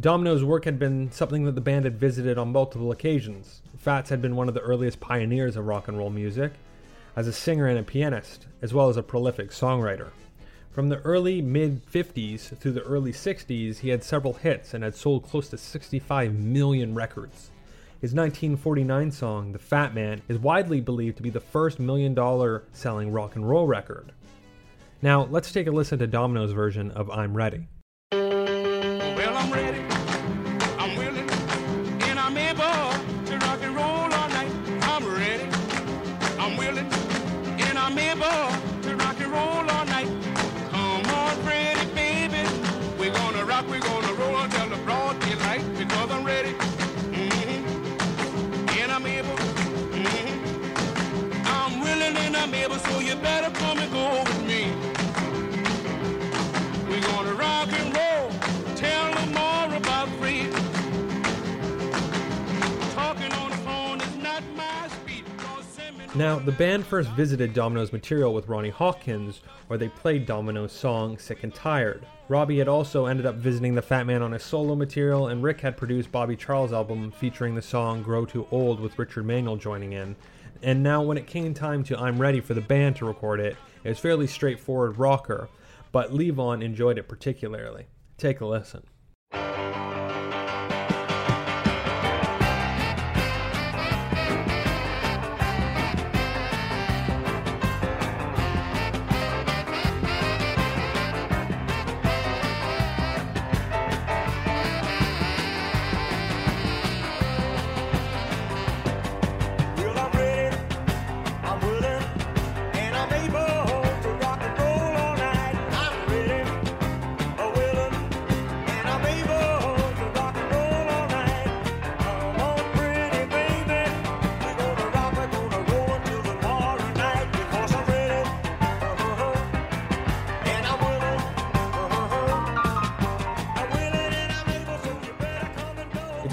Domino's 0.00 0.42
work 0.42 0.64
had 0.64 0.78
been 0.78 1.12
something 1.12 1.44
that 1.44 1.54
the 1.54 1.60
band 1.60 1.84
had 1.84 2.00
visited 2.00 2.38
on 2.38 2.50
multiple 2.50 2.90
occasions. 2.90 3.60
Fats 3.76 4.08
had 4.08 4.22
been 4.22 4.34
one 4.34 4.48
of 4.48 4.54
the 4.54 4.62
earliest 4.62 5.00
pioneers 5.00 5.54
of 5.54 5.66
rock 5.66 5.86
and 5.86 5.98
roll 5.98 6.08
music, 6.08 6.54
as 7.14 7.26
a 7.26 7.32
singer 7.32 7.66
and 7.66 7.78
a 7.78 7.82
pianist, 7.82 8.46
as 8.62 8.72
well 8.72 8.88
as 8.88 8.96
a 8.96 9.02
prolific 9.02 9.50
songwriter. 9.50 10.12
From 10.70 10.88
the 10.88 11.02
early 11.02 11.42
mid 11.42 11.84
50s 11.84 12.56
through 12.56 12.72
the 12.72 12.84
early 12.84 13.12
60s, 13.12 13.80
he 13.80 13.90
had 13.90 14.02
several 14.02 14.32
hits 14.32 14.72
and 14.72 14.82
had 14.82 14.94
sold 14.94 15.28
close 15.28 15.50
to 15.50 15.58
65 15.58 16.32
million 16.32 16.94
records. 16.94 17.50
His 18.00 18.14
1949 18.14 19.12
song, 19.12 19.52
The 19.52 19.58
Fat 19.58 19.94
Man, 19.94 20.22
is 20.26 20.38
widely 20.38 20.80
believed 20.80 21.18
to 21.18 21.22
be 21.22 21.28
the 21.28 21.38
first 21.38 21.78
million 21.78 22.14
dollar 22.14 22.64
selling 22.72 23.12
rock 23.12 23.36
and 23.36 23.46
roll 23.46 23.66
record. 23.66 24.12
Now, 25.02 25.24
let's 25.24 25.50
take 25.50 25.66
a 25.66 25.72
listen 25.72 25.98
to 25.98 26.06
Domino's 26.06 26.52
version 26.52 26.92
of 26.92 27.10
I'm 27.10 27.36
Ready. 27.36 27.66
Well, 28.12 29.36
I'm 29.36 29.52
ready. 29.52 29.91
Now, 66.14 66.38
the 66.38 66.52
band 66.52 66.84
first 66.84 67.08
visited 67.12 67.54
Domino's 67.54 67.90
material 67.90 68.34
with 68.34 68.46
Ronnie 68.46 68.68
Hawkins, 68.68 69.40
where 69.68 69.78
they 69.78 69.88
played 69.88 70.26
Domino's 70.26 70.70
song 70.70 71.16
Sick 71.16 71.42
and 71.42 71.54
Tired. 71.54 72.04
Robbie 72.28 72.58
had 72.58 72.68
also 72.68 73.06
ended 73.06 73.24
up 73.24 73.36
visiting 73.36 73.74
the 73.74 73.80
Fat 73.80 74.04
Man 74.04 74.20
on 74.20 74.32
his 74.32 74.42
solo 74.42 74.74
material, 74.74 75.28
and 75.28 75.42
Rick 75.42 75.62
had 75.62 75.74
produced 75.74 76.12
Bobby 76.12 76.36
Charles' 76.36 76.74
album 76.74 77.12
featuring 77.12 77.54
the 77.54 77.62
song 77.62 78.02
Grow 78.02 78.26
Too 78.26 78.46
Old 78.50 78.78
with 78.78 78.98
Richard 78.98 79.24
Manuel 79.24 79.56
joining 79.56 79.94
in. 79.94 80.14
And 80.62 80.82
now, 80.82 81.00
when 81.00 81.16
it 81.16 81.26
came 81.26 81.54
time 81.54 81.82
to 81.84 81.98
I'm 81.98 82.20
Ready 82.20 82.42
for 82.42 82.52
the 82.52 82.60
band 82.60 82.96
to 82.96 83.06
record 83.06 83.40
it, 83.40 83.56
it 83.82 83.88
was 83.88 83.98
fairly 83.98 84.26
straightforward 84.26 84.98
rocker, 84.98 85.48
but 85.92 86.10
Levon 86.10 86.62
enjoyed 86.62 86.98
it 86.98 87.08
particularly. 87.08 87.86
Take 88.18 88.42
a 88.42 88.46
listen. 88.46 88.82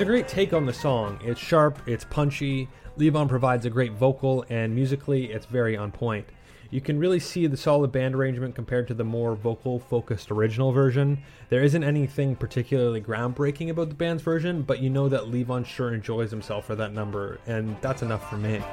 Great 0.09 0.27
take 0.27 0.53
on 0.53 0.65
the 0.65 0.73
song. 0.73 1.19
It's 1.23 1.39
sharp, 1.39 1.83
it's 1.85 2.03
punchy. 2.03 2.67
Levon 2.97 3.29
provides 3.29 3.67
a 3.67 3.69
great 3.69 3.91
vocal, 3.91 4.43
and 4.49 4.73
musically, 4.73 5.25
it's 5.25 5.45
very 5.45 5.77
on 5.77 5.91
point. 5.91 6.25
You 6.71 6.81
can 6.81 6.97
really 6.97 7.19
see 7.19 7.45
the 7.45 7.55
solid 7.55 7.91
band 7.91 8.15
arrangement 8.15 8.55
compared 8.55 8.87
to 8.87 8.95
the 8.95 9.03
more 9.03 9.35
vocal 9.35 9.79
focused 9.79 10.31
original 10.31 10.71
version. 10.71 11.21
There 11.49 11.61
isn't 11.61 11.83
anything 11.83 12.35
particularly 12.35 13.01
groundbreaking 13.01 13.69
about 13.69 13.89
the 13.89 13.95
band's 13.95 14.23
version, 14.23 14.63
but 14.63 14.79
you 14.79 14.89
know 14.89 15.09
that 15.09 15.25
Levon 15.25 15.63
sure 15.63 15.93
enjoys 15.93 16.31
himself 16.31 16.65
for 16.65 16.73
that 16.73 16.91
number, 16.91 17.39
and 17.45 17.79
that's 17.79 18.01
enough 18.01 18.27
for 18.31 18.37
me. 18.37 18.63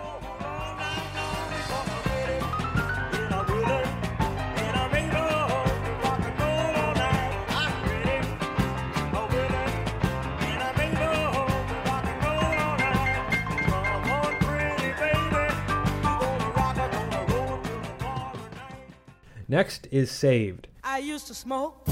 Next 19.49 19.87
is 19.93 20.11
Saved. 20.11 20.67
I 20.83 20.99
used 20.99 21.29
to 21.29 21.35
smoke, 21.35 21.87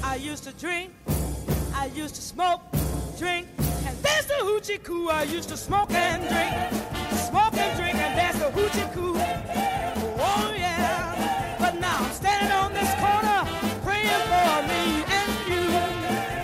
I 0.00 0.14
used 0.14 0.44
to 0.44 0.52
drink, 0.52 0.92
I 1.74 1.90
used 1.92 2.14
to 2.14 2.22
smoke, 2.22 2.60
drink, 3.18 3.48
and 3.58 3.98
there's 3.98 4.26
the 4.26 4.34
hoochie 4.34 4.80
coo. 4.80 5.08
I 5.08 5.24
used 5.24 5.48
to 5.48 5.56
smoke 5.56 5.90
and 5.90 6.22
drink, 6.22 6.54
smoke 7.18 7.54
and 7.54 7.76
drink, 7.76 7.96
and 7.96 8.16
there's 8.16 8.38
the 8.38 8.50
hoochie 8.56 8.92
coo. 8.94 9.14
Oh 9.16 10.54
yeah, 10.56 11.56
but 11.58 11.80
now 11.80 11.96
I'm 11.98 12.12
standing 12.12 12.52
on 12.52 12.72
this 12.72 12.94
corner 12.94 13.42
praying 13.82 14.22
for 14.30 14.62
me 14.68 15.02
and 15.08 15.48
you. 15.48 15.66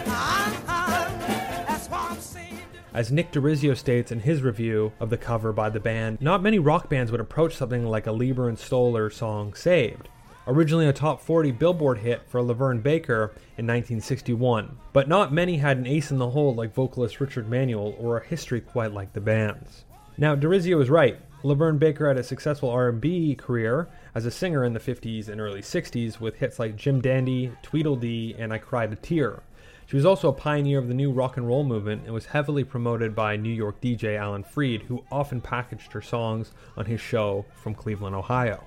Ah, 0.09 0.62
ah, 0.66 1.64
that's 1.69 1.87
why 1.88 2.09
I'm 2.11 2.21
saved. 2.21 2.57
As 2.92 3.12
Nick 3.12 3.30
DeRiso 3.30 3.76
states 3.76 4.11
in 4.11 4.19
his 4.19 4.42
review 4.42 4.90
of 4.98 5.11
the 5.11 5.16
cover 5.16 5.53
by 5.53 5.70
the 5.70 5.79
band, 5.79 6.20
not 6.20 6.42
many 6.42 6.59
rock 6.59 6.88
bands 6.88 7.12
would 7.12 7.20
approach 7.20 7.55
something 7.55 7.87
like 7.87 8.09
a 8.09 8.12
Leiber 8.12 8.48
and 8.48 8.59
Stoller 8.59 9.11
song 9.11 9.55
Saved. 9.55 10.09
Originally 10.46 10.88
a 10.88 10.92
top 10.92 11.20
40 11.20 11.53
Billboard 11.53 11.98
hit 11.98 12.22
for 12.26 12.40
LaVern 12.40 12.83
Baker 12.83 13.33
in 13.59 13.66
1961, 13.66 14.79
but 14.92 15.07
not 15.07 15.33
many 15.33 15.59
had 15.59 15.76
an 15.76 15.87
ace 15.87 16.11
in 16.11 16.16
the 16.16 16.31
hole 16.31 16.55
like 16.55 16.74
vocalist 16.74 17.20
Richard 17.20 17.48
Manuel 17.48 17.94
or 17.98 18.16
a 18.16 18.26
history 18.26 18.61
quite 18.61 18.92
like 18.92 19.12
the 19.12 19.20
band's. 19.20 19.85
Now, 20.16 20.35
DeRiso 20.35 20.81
is 20.81 20.88
right. 20.88 21.18
LaVern 21.42 21.79
Baker 21.79 22.09
had 22.09 22.16
a 22.16 22.22
successful 22.22 22.70
R&B 22.70 23.35
career 23.35 23.88
as 24.14 24.24
a 24.24 24.31
singer 24.31 24.64
in 24.64 24.72
the 24.72 24.81
50s 24.81 25.29
and 25.29 25.40
early 25.40 25.61
60s 25.61 26.20
with 26.20 26.37
hits 26.37 26.59
like 26.59 26.74
Jim 26.74 27.00
Dandy, 27.03 27.53
Tweedledee, 27.62 28.35
and 28.38 28.53
I 28.53 28.59
Cried 28.59 28.92
a 28.92 28.96
Tear. 28.96 29.42
She 29.87 29.96
was 29.96 30.07
also 30.07 30.29
a 30.29 30.33
pioneer 30.33 30.79
of 30.79 30.88
the 30.88 30.94
new 30.94 31.12
rock 31.12 31.37
and 31.37 31.46
roll 31.46 31.64
movement 31.64 32.05
and 32.05 32.14
was 32.14 32.26
heavily 32.26 32.64
promoted 32.64 33.14
by 33.14 33.37
New 33.37 33.53
York 33.53 33.81
DJ 33.81 34.16
Alan 34.16 34.44
Freed, 34.44 34.83
who 34.83 35.05
often 35.12 35.40
packaged 35.40 35.92
her 35.92 36.03
songs 36.03 36.53
on 36.76 36.87
his 36.87 37.00
show 37.00 37.44
from 37.57 37.74
Cleveland, 37.74 38.14
Ohio. 38.14 38.64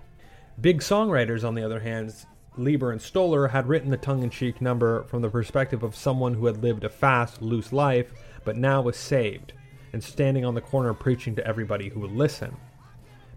Big 0.62 0.82
songwriters, 0.82 1.44
on 1.44 1.56
the 1.56 1.64
other 1.64 1.80
hand, 1.80 2.14
Leiber 2.58 2.92
and 2.92 3.02
Stoller 3.02 3.48
had 3.48 3.68
written 3.68 3.90
the 3.90 3.98
tongue 3.98 4.22
in 4.22 4.30
cheek 4.30 4.62
number 4.62 5.04
from 5.06 5.22
the 5.22 5.30
perspective 5.30 5.82
of 5.82 5.96
someone 5.96 6.36
who 6.36 6.46
had 6.46 6.62
lived 6.62 6.84
a 6.84 6.90
fast, 6.90 7.42
loose 7.42 7.74
life, 7.74 8.14
but 8.44 8.56
now 8.56 8.82
was 8.82 8.96
saved, 8.96 9.54
and 9.92 10.04
standing 10.04 10.46
on 10.46 10.54
the 10.54 10.62
corner 10.62 10.94
preaching 10.94 11.36
to 11.36 11.48
everybody 11.48 11.90
who 11.90 12.00
would 12.02 12.12
listen. 12.12 12.56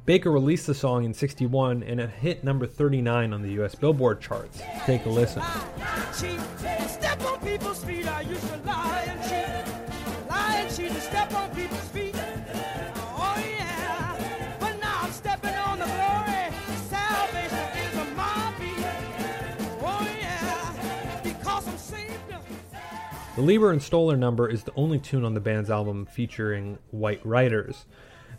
Baker 0.04 0.30
released 0.30 0.66
the 0.68 0.74
song 0.74 1.04
in 1.04 1.12
61 1.12 1.82
and 1.82 1.98
it 2.00 2.10
hit 2.10 2.44
number 2.44 2.66
39 2.66 3.32
on 3.32 3.42
the 3.42 3.60
US 3.62 3.74
Billboard 3.74 4.20
charts. 4.20 4.62
Take 4.84 5.04
a 5.06 5.08
listen. 5.08 5.42
The 23.36 23.42
Leiber 23.42 23.70
and 23.70 23.82
Stoller 23.82 24.16
number 24.16 24.48
is 24.48 24.62
the 24.62 24.72
only 24.76 24.98
tune 24.98 25.22
on 25.22 25.34
the 25.34 25.40
band's 25.40 25.68
album 25.68 26.06
featuring 26.06 26.78
white 26.90 27.20
writers. 27.22 27.84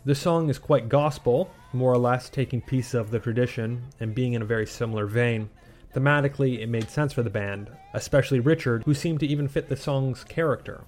The 0.04 0.16
song 0.16 0.50
is 0.50 0.58
quite 0.58 0.88
gospel, 0.88 1.52
more 1.72 1.92
or 1.92 1.98
less 1.98 2.28
taking 2.28 2.60
pieces 2.60 2.94
of 2.94 3.12
the 3.12 3.20
tradition 3.20 3.84
and 4.00 4.12
being 4.12 4.32
in 4.32 4.42
a 4.42 4.44
very 4.44 4.66
similar 4.66 5.06
vein. 5.06 5.50
Thematically, 5.94 6.58
it 6.58 6.68
made 6.68 6.90
sense 6.90 7.12
for 7.12 7.22
the 7.22 7.30
band, 7.30 7.70
especially 7.94 8.40
Richard, 8.40 8.82
who 8.82 8.92
seemed 8.92 9.20
to 9.20 9.26
even 9.28 9.46
fit 9.46 9.68
the 9.68 9.76
song's 9.76 10.24
character. 10.24 10.82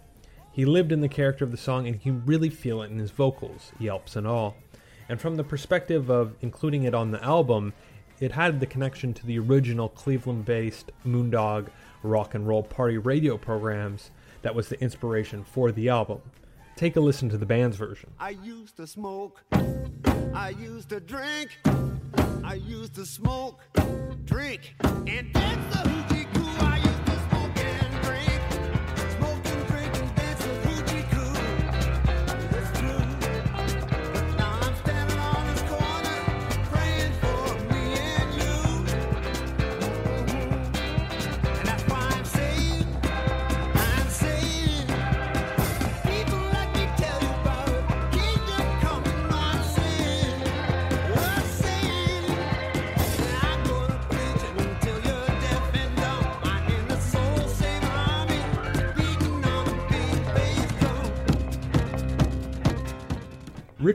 He 0.50 0.64
lived 0.64 0.90
in 0.90 1.02
the 1.02 1.08
character 1.08 1.44
of 1.44 1.52
the 1.52 1.56
song 1.56 1.86
and 1.86 2.04
you 2.04 2.14
really 2.26 2.50
feel 2.50 2.82
it 2.82 2.90
in 2.90 2.98
his 2.98 3.12
vocals, 3.12 3.70
yelps 3.78 4.16
and 4.16 4.26
all. 4.26 4.56
And 5.08 5.20
from 5.20 5.36
the 5.36 5.44
perspective 5.44 6.10
of 6.10 6.34
including 6.40 6.82
it 6.82 6.96
on 6.96 7.12
the 7.12 7.22
album, 7.22 7.74
it 8.18 8.32
had 8.32 8.58
the 8.58 8.66
connection 8.66 9.14
to 9.14 9.24
the 9.24 9.38
original 9.38 9.88
Cleveland 9.88 10.46
based 10.46 10.90
Moondog 11.06 11.68
rock 12.02 12.34
and 12.34 12.46
roll 12.46 12.62
party 12.62 12.98
radio 12.98 13.36
programs 13.36 14.10
that 14.42 14.54
was 14.54 14.68
the 14.68 14.80
inspiration 14.80 15.44
for 15.44 15.70
the 15.72 15.88
album. 15.88 16.20
Take 16.76 16.96
a 16.96 17.00
listen 17.00 17.28
to 17.28 17.36
the 17.36 17.46
band's 17.46 17.76
version. 17.76 18.10
I 18.18 18.30
used 18.30 18.76
to 18.76 18.86
smoke. 18.86 19.42
I 19.52 20.54
used 20.58 20.88
to 20.90 21.00
drink. 21.00 21.58
I 22.44 22.54
used 22.54 22.94
to 22.94 23.04
smoke, 23.04 23.60
drink, 24.24 24.74
and 24.82 25.32
dance 25.32 25.76
the 25.76 25.88
hoochie 25.88 26.29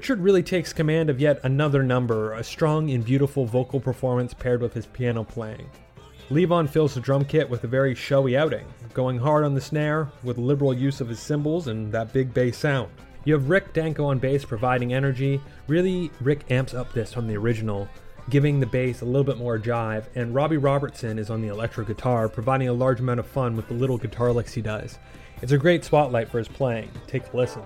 Richard 0.06 0.22
really 0.22 0.44
takes 0.44 0.72
command 0.72 1.10
of 1.10 1.20
yet 1.20 1.39
another 1.41 1.82
number, 1.82 2.34
a 2.34 2.44
strong 2.44 2.91
and 2.91 3.04
beautiful 3.04 3.44
vocal 3.44 3.80
performance 3.80 4.36
paired 4.36 4.62
with 4.62 4.72
his 4.72 4.86
piano 4.86 5.24
playing. 5.24 5.68
Levon 6.30 6.70
fills 6.70 6.94
the 6.94 7.00
drum 7.00 7.26
kit 7.26 7.50
with 7.50 7.63
a 7.63 7.68
very 7.68 7.96
showy 7.96 8.38
outing, 8.38 8.68
going 8.94 9.18
hard 9.18 9.44
on 9.44 9.56
the 9.56 9.62
snare 9.62 10.12
with 10.22 10.38
liberal 10.38 10.76
use 10.76 11.02
of 11.02 11.10
his 11.10 11.20
cymbals 11.20 11.70
and 11.70 11.91
that 11.91 12.13
big 12.13 12.36
bass 12.36 12.56
sound. 12.56 12.91
You 13.24 13.34
have 13.34 13.50
Rick 13.50 13.74
Danko 13.74 14.06
on 14.06 14.20
bass 14.20 14.46
providing 14.46 14.94
energy. 14.94 15.41
Really, 15.65 16.12
Rick 16.22 16.52
amps 16.52 16.76
up 16.76 16.94
this 16.94 17.12
from 17.12 17.26
the 17.26 17.38
original, 17.38 17.89
giving 18.30 18.60
the 18.60 18.68
bass 18.68 19.02
a 19.02 19.06
little 19.06 19.24
bit 19.24 19.39
more 19.39 19.58
jive, 19.58 20.06
and 20.13 20.36
Robbie 20.36 20.58
Robertson 20.58 21.18
is 21.18 21.32
on 21.32 21.41
the 21.41 21.48
electric 21.48 21.88
guitar, 21.88 22.30
providing 22.30 22.68
a 22.68 22.74
large 22.74 23.00
amount 23.00 23.22
of 23.22 23.26
fun 23.26 23.56
with 23.56 23.68
the 23.70 23.74
little 23.74 23.98
guitar 23.98 24.32
licks 24.32 24.54
he 24.54 24.62
does. 24.62 25.00
It's 25.41 25.52
a 25.52 25.58
great 25.58 25.84
spotlight 25.84 26.30
for 26.30 26.38
his 26.38 26.48
playing. 26.48 26.91
Take 27.08 27.34
a 27.34 27.38
listen. 27.38 27.63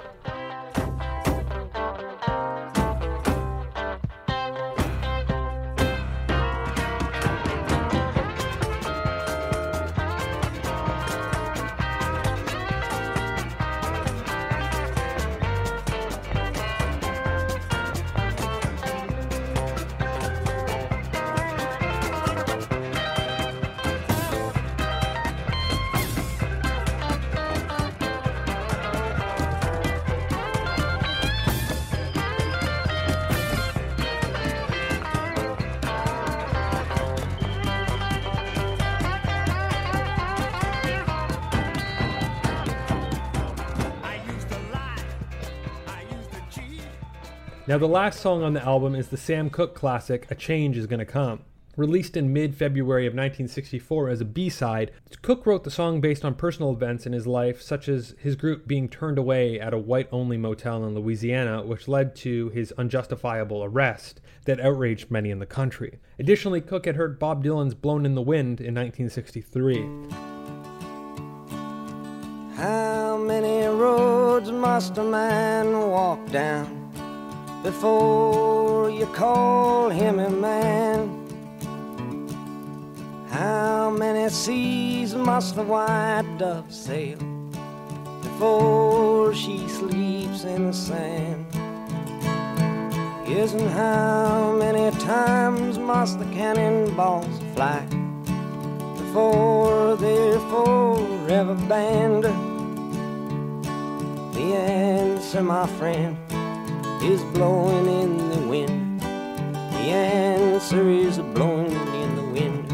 Now, 47.69 47.77
the 47.77 47.86
last 47.86 48.19
song 48.19 48.41
on 48.41 48.53
the 48.53 48.65
album 48.65 48.95
is 48.95 49.10
the 49.10 49.15
Sam 49.15 49.51
Cooke 49.51 49.75
classic, 49.75 50.25
A 50.32 50.34
Change 50.34 50.75
Is 50.75 50.88
Gonna 50.88 51.05
Come. 51.05 51.41
Released 51.77 52.17
in 52.17 52.34
mid 52.34 52.55
February 52.55 53.05
of 53.05 53.13
1964 53.13 54.10
as 54.10 54.21
a 54.21 54.25
B 54.25 54.49
side, 54.49 54.89
Cooke 55.21 55.45
wrote 55.45 55.63
the 55.63 55.69
song 55.69 56.01
based 56.01 56.25
on 56.25 56.34
personal 56.34 56.71
events 56.71 57.05
in 57.05 57.13
his 57.13 57.27
life, 57.27 57.62
such 57.62 57.88
as 57.88 58.15
his 58.17 58.36
group 58.36 58.67
being 58.67 58.89
turned 58.89 59.19
away 59.19 59.60
at 59.60 59.71
a 59.71 59.77
white 59.77 60.10
only 60.12 60.36
motel 60.36 60.84
in 60.84 60.95
Louisiana, 60.95 61.62
which 61.62 61.88
led 61.88 62.15
to 62.15 62.49
his 62.49 62.71
unjustifiable 62.71 63.63
arrest 63.63 64.19
that 64.45 64.60
outraged 64.60 65.12
many 65.12 65.29
in 65.29 65.38
the 65.38 65.45
country. 65.45 65.99
Additionally, 66.17 66.62
Cooke 66.62 66.88
had 66.88 66.95
heard 66.95 67.19
Bob 67.19 67.43
Dylan's 67.43 67.75
Blowin' 67.75 68.08
in 68.08 68.15
the 68.15 68.23
Wind 68.23 68.60
in 68.60 68.73
1963. 68.73 69.75
How 72.55 73.15
many 73.15 73.67
roads 73.67 74.51
must 74.51 74.97
a 74.97 75.03
man 75.03 75.71
walk 75.71 76.32
down 76.32 76.79
before 77.63 78.89
you 78.89 79.05
call 79.07 79.89
him 79.89 80.19
a 80.19 80.29
man? 80.29 81.15
How 83.29 83.89
many 83.89 84.29
seas 84.29 85.13
must 85.15 85.55
the 85.55 85.63
white 85.63 86.35
dove 86.37 86.73
sail 86.73 87.17
before 88.21 89.33
she 89.33 89.67
sleeps 89.67 90.43
in 90.43 90.67
the 90.67 90.73
sand? 90.73 91.45
Yes, 93.27 93.53
and 93.53 93.69
how 93.69 94.55
many 94.57 94.89
times 94.99 95.77
must 95.77 96.17
the 96.17 96.25
cannonballs 96.25 97.39
fly 97.53 97.85
before 98.97 99.95
they're 99.97 100.39
forever 100.49 101.55
banned? 101.67 102.23
The 104.33 104.55
answer, 104.55 105.43
my 105.43 105.67
friend, 105.77 106.17
is 107.01 107.23
blowing 107.23 107.88
in 108.01 108.29
the 108.29 108.47
wind. 108.47 108.99
The 108.99 109.89
answer 109.89 110.89
is 110.89 111.17
blowing 111.17 111.71
in 111.71 112.15
the 112.15 112.23
wind. 112.23 112.65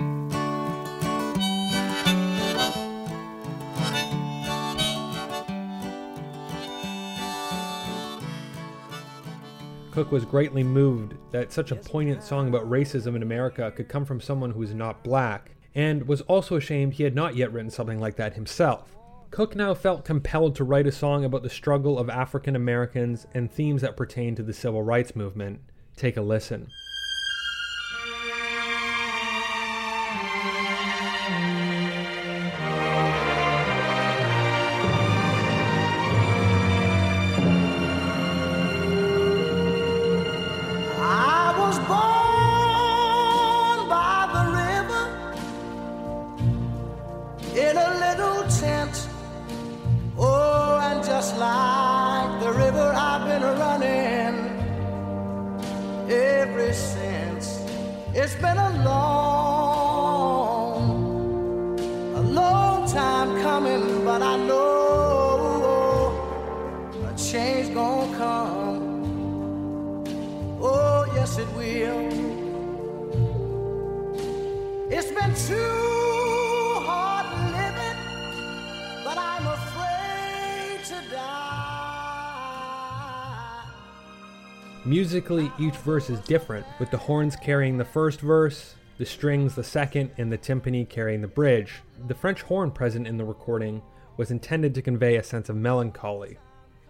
Cooke 9.91 10.11
was 10.11 10.25
greatly 10.25 10.63
moved 10.63 11.13
that 11.31 11.53
such 11.53 11.71
a 11.71 11.75
poignant 11.75 12.23
song 12.23 12.47
about 12.47 12.69
racism 12.69 13.15
in 13.15 13.21
America 13.21 13.71
could 13.71 13.88
come 13.88 14.05
from 14.05 14.19
someone 14.19 14.51
who 14.51 14.59
was 14.59 14.73
not 14.73 15.03
black, 15.03 15.51
and 15.75 16.07
was 16.07 16.21
also 16.21 16.55
ashamed 16.55 16.93
he 16.93 17.03
had 17.03 17.15
not 17.15 17.35
yet 17.35 17.53
written 17.53 17.69
something 17.69 17.99
like 17.99 18.15
that 18.15 18.33
himself. 18.33 18.95
Cooke 19.31 19.55
now 19.55 19.73
felt 19.73 20.05
compelled 20.05 20.55
to 20.55 20.63
write 20.63 20.88
a 20.88 20.91
song 20.91 21.25
about 21.25 21.43
the 21.43 21.49
struggle 21.49 21.99
of 21.99 22.09
African 22.09 22.55
Americans 22.55 23.27
and 23.33 23.51
themes 23.51 23.81
that 23.81 23.97
pertain 23.97 24.35
to 24.35 24.43
the 24.43 24.53
civil 24.53 24.83
rights 24.83 25.15
movement. 25.15 25.59
Take 25.95 26.17
a 26.17 26.21
listen. 26.21 26.69
Musically, 85.05 85.51
each 85.59 85.75
verse 85.75 86.09
is 86.09 86.19
different, 86.21 86.65
with 86.79 86.89
the 86.89 86.97
horns 86.97 87.35
carrying 87.35 87.77
the 87.77 87.85
first 87.85 88.21
verse, 88.21 88.73
the 88.97 89.05
strings 89.05 89.53
the 89.53 89.63
second, 89.63 90.09
and 90.17 90.31
the 90.31 90.37
timpani 90.37 90.89
carrying 90.89 91.21
the 91.21 91.27
bridge. 91.27 91.83
The 92.07 92.15
French 92.15 92.41
horn 92.41 92.71
present 92.71 93.05
in 93.05 93.15
the 93.15 93.23
recording 93.23 93.83
was 94.17 94.31
intended 94.31 94.73
to 94.73 94.81
convey 94.81 95.17
a 95.17 95.23
sense 95.23 95.47
of 95.47 95.57
melancholy. 95.57 96.39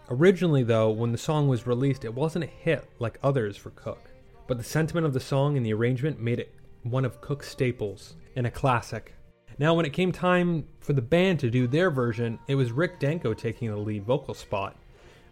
Originally, 0.10 0.64
though, 0.64 0.92
when 0.92 1.12
the 1.12 1.18
song 1.18 1.50
was 1.50 1.68
released, 1.68 2.06
it 2.06 2.14
wasn't 2.14 2.46
a 2.46 2.48
hit 2.48 2.90
like 3.00 3.20
others 3.22 3.58
for 3.58 3.72
Cooke, 3.72 4.10
but 4.48 4.58
the 4.58 4.64
sentiment 4.64 5.06
of 5.06 5.12
the 5.12 5.20
song 5.20 5.58
and 5.58 5.66
the 5.66 5.74
arrangement 5.74 6.18
made 6.18 6.40
it 6.40 6.56
one 6.84 7.04
of 7.04 7.20
Cooke's 7.20 7.50
staples 7.50 8.16
and 8.38 8.48
a 8.48 8.52
classic. 8.52 9.14
Now, 9.58 9.74
when 9.74 9.86
it 9.86 9.92
came 9.92 10.14
time 10.14 10.66
for 10.80 10.94
the 10.94 11.02
band 11.02 11.42
to 11.42 11.50
do 11.50 11.68
their 11.68 11.92
version, 11.92 12.40
it 12.48 12.56
was 12.56 12.72
Rick 12.72 12.98
Danko 12.98 13.34
taking 13.34 13.70
the 13.70 13.76
lead 13.76 14.06
vocal 14.06 14.34
spot. 14.34 14.78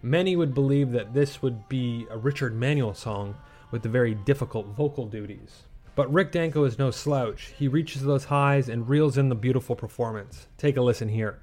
Many 0.05 0.35
would 0.35 0.53
believe 0.53 0.91
that 0.91 1.13
this 1.13 1.41
would 1.41 1.69
be 1.69 2.05
a 2.11 2.17
Richard 2.17 2.53
Manuel 2.53 2.93
song 2.93 3.35
with 3.71 3.83
the 3.83 3.89
very 3.89 4.13
difficult 4.13 4.67
vocal 4.67 5.05
duties. 5.05 5.63
But 5.95 6.11
Rick 6.11 6.33
Danko 6.33 6.65
is 6.65 6.77
no 6.77 6.91
slouch. 6.91 7.53
He 7.57 7.69
reaches 7.69 8.03
those 8.03 8.25
highs 8.25 8.67
and 8.67 8.89
reels 8.89 9.17
in 9.17 9.29
the 9.29 9.35
beautiful 9.35 9.77
performance. 9.77 10.47
Take 10.57 10.75
a 10.75 10.81
listen 10.81 11.07
here. 11.07 11.39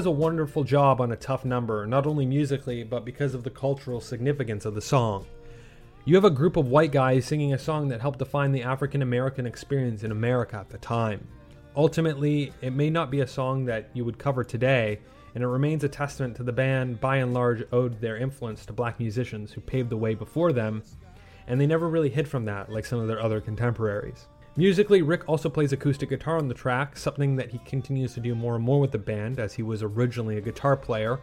Does 0.00 0.06
a 0.06 0.10
wonderful 0.10 0.64
job 0.64 0.98
on 0.98 1.12
a 1.12 1.16
tough 1.16 1.44
number, 1.44 1.86
not 1.86 2.06
only 2.06 2.24
musically, 2.24 2.82
but 2.82 3.04
because 3.04 3.34
of 3.34 3.44
the 3.44 3.50
cultural 3.50 4.00
significance 4.00 4.64
of 4.64 4.74
the 4.74 4.80
song. 4.80 5.26
You 6.06 6.14
have 6.14 6.24
a 6.24 6.30
group 6.30 6.56
of 6.56 6.68
white 6.68 6.90
guys 6.90 7.26
singing 7.26 7.52
a 7.52 7.58
song 7.58 7.88
that 7.88 8.00
helped 8.00 8.18
define 8.18 8.50
the 8.50 8.62
African 8.62 9.02
American 9.02 9.44
experience 9.44 10.02
in 10.02 10.10
America 10.10 10.56
at 10.56 10.70
the 10.70 10.78
time. 10.78 11.28
Ultimately, 11.76 12.50
it 12.62 12.72
may 12.72 12.88
not 12.88 13.10
be 13.10 13.20
a 13.20 13.26
song 13.26 13.66
that 13.66 13.90
you 13.92 14.06
would 14.06 14.16
cover 14.16 14.42
today, 14.42 15.00
and 15.34 15.44
it 15.44 15.48
remains 15.48 15.84
a 15.84 15.88
testament 15.90 16.34
to 16.36 16.44
the 16.44 16.50
band 16.50 16.98
by 16.98 17.16
and 17.16 17.34
large 17.34 17.62
owed 17.70 18.00
their 18.00 18.16
influence 18.16 18.64
to 18.64 18.72
black 18.72 18.98
musicians 18.98 19.52
who 19.52 19.60
paved 19.60 19.90
the 19.90 19.98
way 19.98 20.14
before 20.14 20.50
them, 20.50 20.82
and 21.46 21.60
they 21.60 21.66
never 21.66 21.90
really 21.90 22.08
hid 22.08 22.26
from 22.26 22.46
that 22.46 22.72
like 22.72 22.86
some 22.86 23.00
of 23.00 23.06
their 23.06 23.20
other 23.20 23.42
contemporaries. 23.42 24.28
Musically, 24.60 25.00
Rick 25.00 25.26
also 25.26 25.48
plays 25.48 25.72
acoustic 25.72 26.10
guitar 26.10 26.36
on 26.36 26.46
the 26.46 26.52
track, 26.52 26.94
something 26.94 27.34
that 27.36 27.50
he 27.50 27.56
continues 27.64 28.12
to 28.12 28.20
do 28.20 28.34
more 28.34 28.56
and 28.56 28.62
more 28.62 28.78
with 28.78 28.92
the 28.92 28.98
band 28.98 29.40
as 29.40 29.54
he 29.54 29.62
was 29.62 29.82
originally 29.82 30.36
a 30.36 30.40
guitar 30.42 30.76
player. 30.76 31.18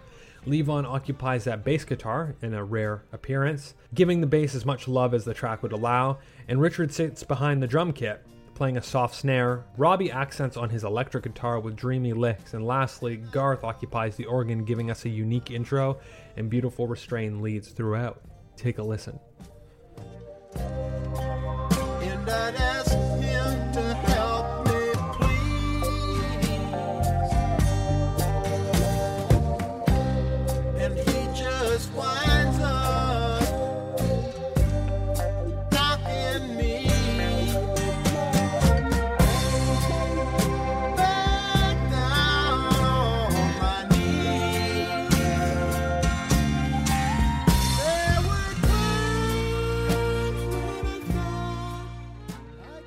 Levon 0.47 0.88
occupies 0.88 1.43
that 1.43 1.63
bass 1.63 1.86
guitar 1.86 2.34
in 2.41 2.56
a 2.56 2.63
rare 2.63 3.04
appearance, 3.12 3.76
giving 3.93 4.21
the 4.21 4.26
bass 4.26 4.56
as 4.56 4.65
much 4.65 4.88
love 4.88 5.13
as 5.13 5.23
the 5.23 5.36
track 5.36 5.62
would 5.62 5.71
allow, 5.71 6.17
and 6.47 6.60
Richard 6.60 6.91
sits 6.91 7.21
behind 7.21 7.62
the 7.62 7.67
drum 7.67 7.93
kit, 7.93 8.26
playing 8.56 8.78
a 8.78 8.82
soft 8.82 9.13
snare. 9.13 9.65
Robbie 9.78 10.10
accents 10.10 10.58
on 10.58 10.71
his 10.71 10.84
electric 10.84 11.26
guitar 11.26 11.60
with 11.60 11.76
dreamy 11.76 12.13
licks, 12.13 12.56
and 12.56 12.65
lastly, 12.65 13.17
Garth 13.17 13.63
occupies 13.63 14.15
the 14.15 14.26
organ, 14.26 14.65
giving 14.65 14.89
us 14.89 15.06
a 15.06 15.10
unique 15.10 15.52
intro 15.52 16.00
and 16.38 16.50
beautiful 16.50 16.88
restrained 16.88 17.43
leads 17.43 17.67
throughout. 17.67 18.19
Take 18.56 18.80
a 18.80 18.84
listen. 18.84 19.19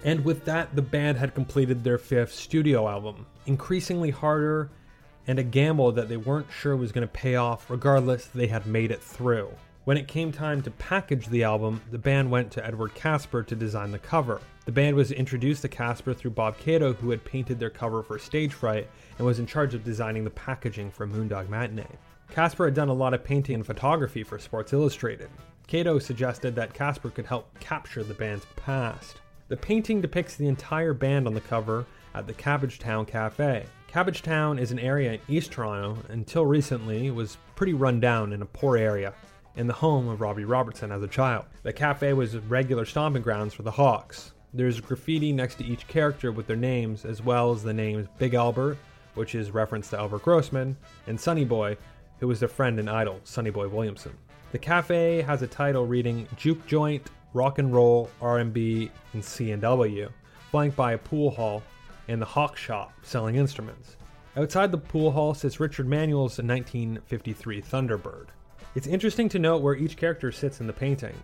And 0.05 0.25
with 0.25 0.45
that, 0.47 0.75
the 0.75 0.83
band 0.83 1.19
had 1.19 1.35
completed 1.35 1.85
their 1.85 1.99
fifth 1.99 2.35
studio 2.35 2.89
album, 2.89 3.27
increasingly 3.47 4.11
harder 4.11 4.71
and 5.27 5.39
a 5.39 5.45
gamble 5.45 5.93
that 5.93 6.09
they 6.09 6.17
weren't 6.17 6.51
sure 6.51 6.77
was 6.77 6.93
going 6.93 7.07
to 7.07 7.13
pay 7.13 7.37
off, 7.37 7.71
regardless, 7.71 8.27
they 8.27 8.47
had 8.47 8.67
made 8.67 8.91
it 8.91 9.03
through. 9.03 9.51
When 9.85 9.97
it 9.97 10.09
came 10.09 10.33
time 10.33 10.63
to 10.63 10.71
package 10.73 11.27
the 11.27 11.45
album, 11.45 11.81
the 11.91 11.99
band 11.99 12.31
went 12.31 12.51
to 12.53 12.67
Edward 12.67 12.95
Kasper 12.95 13.43
to 13.43 13.55
design 13.55 13.93
the 13.93 13.99
cover. 13.99 14.41
The 14.65 14.73
band 14.73 14.97
was 14.97 15.11
introduced 15.11 15.63
to 15.63 15.69
Kasper 15.69 16.15
through 16.15 16.33
Bob 16.33 16.59
Cato, 16.59 16.93
who 16.93 17.11
had 17.11 17.25
painted 17.25 17.59
their 17.59 17.71
cover 17.71 18.03
for 18.03 18.19
Stage 18.19 18.53
Fright 18.53 18.89
and 19.19 19.27
was 19.27 19.39
in 19.39 19.47
charge 19.47 19.75
of 19.75 19.85
designing 19.85 20.25
the 20.25 20.31
packaging 20.31 20.91
for 20.91 21.07
Moondog 21.07 21.49
Matinee. 21.49 21.99
Kasper 22.31 22.67
had 22.67 22.75
done 22.75 22.89
a 22.89 22.95
lot 22.95 23.15
of 23.15 23.25
painting 23.25 23.57
and 23.57 23.67
photography 23.67 24.23
for 24.23 24.39
Sports 24.39 24.73
Illustrated. 24.73 25.31
Cato 25.67 25.99
suggested 25.99 26.55
that 26.57 26.75
Kasper 26.75 27.11
could 27.11 27.27
help 27.27 27.59
capture 27.61 28.03
the 28.03 28.15
band's 28.15 28.47
past. 28.57 29.20
The 29.51 29.57
painting 29.57 30.01
depicts 30.01 30.37
the 30.37 30.47
entire 30.47 30.95
band 30.95 31.27
on 31.27 31.35
the 31.35 31.41
cover 31.41 31.85
at 32.15 32.29
the 32.29 32.33
Cabbagetown 32.33 33.05
Cafe. 33.09 33.67
Cabbagetown 33.91 34.61
is 34.61 34.71
an 34.71 34.79
area 34.79 35.15
in 35.15 35.21
East 35.27 35.51
Toronto, 35.51 35.99
until 36.09 36.47
recently 36.47 37.11
was 37.11 37.37
pretty 37.57 37.73
run 37.73 37.99
down 37.99 38.33
in 38.33 38.43
a 38.43 38.47
poor 38.47 38.77
area, 38.77 39.13
and 39.57 39.69
the 39.69 39.75
home 39.75 40.07
of 40.07 40.21
Robbie 40.21 40.45
Robertson 40.45 40.93
as 40.93 41.03
a 41.03 41.09
child. 41.09 41.47
The 41.65 41.73
cafe 41.73 42.13
was 42.13 42.37
regular 42.37 42.85
stomping 42.85 43.23
grounds 43.23 43.53
for 43.53 43.65
the 43.65 43.73
Hawks. 43.73 44.35
There's 44.55 44.81
graffiti 44.81 45.33
next 45.33 45.57
to 45.57 45.65
each 45.65 45.89
character 45.89 46.31
with 46.31 46.47
their 46.47 46.55
names, 46.55 47.05
as 47.05 47.21
well 47.21 47.51
as 47.51 47.65
the 47.65 47.75
names 47.75 48.07
Big 48.19 48.35
Albert, 48.35 48.79
which 49.15 49.35
is 49.35 49.51
reference 49.51 49.91
to 49.91 49.99
Albert 49.99 50.23
Grossman, 50.23 50.77
and 51.09 51.19
Sonny 51.19 51.45
Boy, 51.45 51.77
who 52.21 52.29
was 52.29 52.39
their 52.39 52.49
friend 52.49 52.79
and 52.79 52.89
idol, 52.89 53.19
Sonny 53.25 53.51
Boy 53.51 53.67
Williamson. 53.67 54.17
The 54.53 54.59
cafe 54.59 55.23
has 55.23 55.43
a 55.43 55.49
title 55.49 55.89
reading 55.89 56.29
Juke 56.37 56.65
Joint, 56.69 57.11
Rock 57.33 57.59
and 57.59 57.73
Roll, 57.73 58.11
R&B, 58.21 58.91
and 59.13 59.25
C&W, 59.25 60.11
flanked 60.51 60.77
by 60.77 60.93
a 60.93 60.99
pool 60.99 61.31
hall 61.31 61.63
and 62.09 62.21
the 62.21 62.27
Hawk 62.27 62.57
Shop 62.57 62.93
selling 63.03 63.37
instruments. 63.37 63.97
Outside 64.37 64.73
the 64.73 64.79
pool 64.79 65.13
hall 65.13 65.35
sits 65.35 65.61
Richard 65.61 65.87
Manuel's 65.87 66.39
1953 66.39 67.63
Thunderbird. 67.63 68.27
It's 68.75 68.87
interesting 68.87 69.29
to 69.31 69.39
note 69.39 69.63
where 69.63 69.75
each 69.75 69.97
character 69.97 70.33
sits 70.33 70.61
in 70.61 70.67
the 70.67 70.73
painting. 70.73 71.15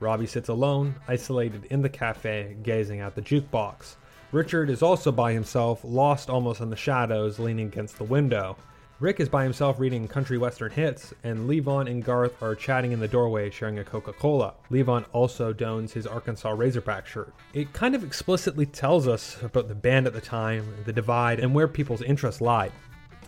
Robbie 0.00 0.26
sits 0.26 0.48
alone, 0.48 0.94
isolated 1.08 1.66
in 1.66 1.80
the 1.80 1.88
cafe, 1.88 2.56
gazing 2.62 3.00
at 3.00 3.14
the 3.14 3.22
jukebox. 3.22 3.96
Richard 4.32 4.68
is 4.68 4.82
also 4.82 5.12
by 5.12 5.32
himself, 5.32 5.80
lost 5.84 6.28
almost 6.28 6.60
in 6.60 6.68
the 6.68 6.76
shadows, 6.76 7.38
leaning 7.38 7.68
against 7.68 7.96
the 7.96 8.04
window. 8.04 8.56
Rick 8.98 9.20
is 9.20 9.28
by 9.28 9.44
himself 9.44 9.78
reading 9.78 10.08
country 10.08 10.38
western 10.38 10.72
hits, 10.72 11.12
and 11.22 11.46
Levon 11.46 11.90
and 11.90 12.02
Garth 12.02 12.42
are 12.42 12.54
chatting 12.54 12.92
in 12.92 12.98
the 12.98 13.06
doorway 13.06 13.50
sharing 13.50 13.78
a 13.78 13.84
Coca 13.84 14.14
Cola. 14.14 14.54
Levon 14.70 15.04
also 15.12 15.52
dons 15.52 15.92
his 15.92 16.06
Arkansas 16.06 16.48
Razorback 16.48 17.06
shirt. 17.06 17.34
It 17.52 17.74
kind 17.74 17.94
of 17.94 18.02
explicitly 18.02 18.64
tells 18.64 19.06
us 19.06 19.36
about 19.42 19.68
the 19.68 19.74
band 19.74 20.06
at 20.06 20.14
the 20.14 20.20
time, 20.22 20.64
the 20.86 20.94
divide, 20.94 21.40
and 21.40 21.54
where 21.54 21.68
people's 21.68 22.00
interests 22.00 22.40
lied. 22.40 22.72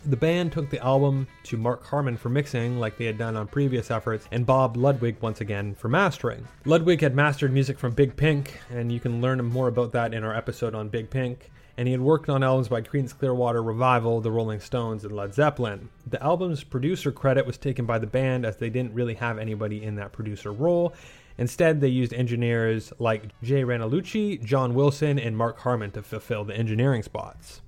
The 0.06 0.16
band 0.16 0.52
took 0.52 0.70
the 0.70 0.82
album 0.82 1.26
to 1.42 1.58
Mark 1.58 1.84
Harmon 1.84 2.16
for 2.16 2.30
mixing, 2.30 2.80
like 2.80 2.96
they 2.96 3.04
had 3.04 3.18
done 3.18 3.36
on 3.36 3.46
previous 3.46 3.90
efforts, 3.90 4.26
and 4.32 4.46
Bob 4.46 4.74
Ludwig 4.74 5.18
once 5.20 5.42
again 5.42 5.74
for 5.74 5.88
mastering. 5.88 6.48
Ludwig 6.64 7.02
had 7.02 7.14
mastered 7.14 7.52
music 7.52 7.78
from 7.78 7.92
Big 7.92 8.16
Pink, 8.16 8.58
and 8.70 8.90
you 8.90 9.00
can 9.00 9.20
learn 9.20 9.44
more 9.44 9.68
about 9.68 9.92
that 9.92 10.14
in 10.14 10.24
our 10.24 10.34
episode 10.34 10.74
on 10.74 10.88
Big 10.88 11.10
Pink. 11.10 11.50
And 11.78 11.86
he 11.86 11.92
had 11.92 12.00
worked 12.00 12.28
on 12.28 12.42
albums 12.42 12.66
by 12.66 12.82
Creedence 12.82 13.16
Clearwater 13.16 13.62
Revival, 13.62 14.20
The 14.20 14.32
Rolling 14.32 14.58
Stones, 14.58 15.04
and 15.04 15.14
Led 15.14 15.32
Zeppelin. 15.32 15.88
The 16.08 16.20
album's 16.20 16.64
producer 16.64 17.12
credit 17.12 17.46
was 17.46 17.56
taken 17.56 17.86
by 17.86 18.00
the 18.00 18.06
band 18.08 18.44
as 18.44 18.56
they 18.56 18.68
didn't 18.68 18.94
really 18.94 19.14
have 19.14 19.38
anybody 19.38 19.84
in 19.84 19.94
that 19.94 20.10
producer 20.10 20.50
role. 20.50 20.92
Instead, 21.38 21.80
they 21.80 21.86
used 21.86 22.12
engineers 22.12 22.92
like 22.98 23.30
Jay 23.44 23.62
Ranellucci, 23.62 24.44
John 24.44 24.74
Wilson, 24.74 25.20
and 25.20 25.36
Mark 25.36 25.60
Harmon 25.60 25.92
to 25.92 26.02
fulfill 26.02 26.44
the 26.44 26.56
engineering 26.56 27.04
spots. 27.04 27.62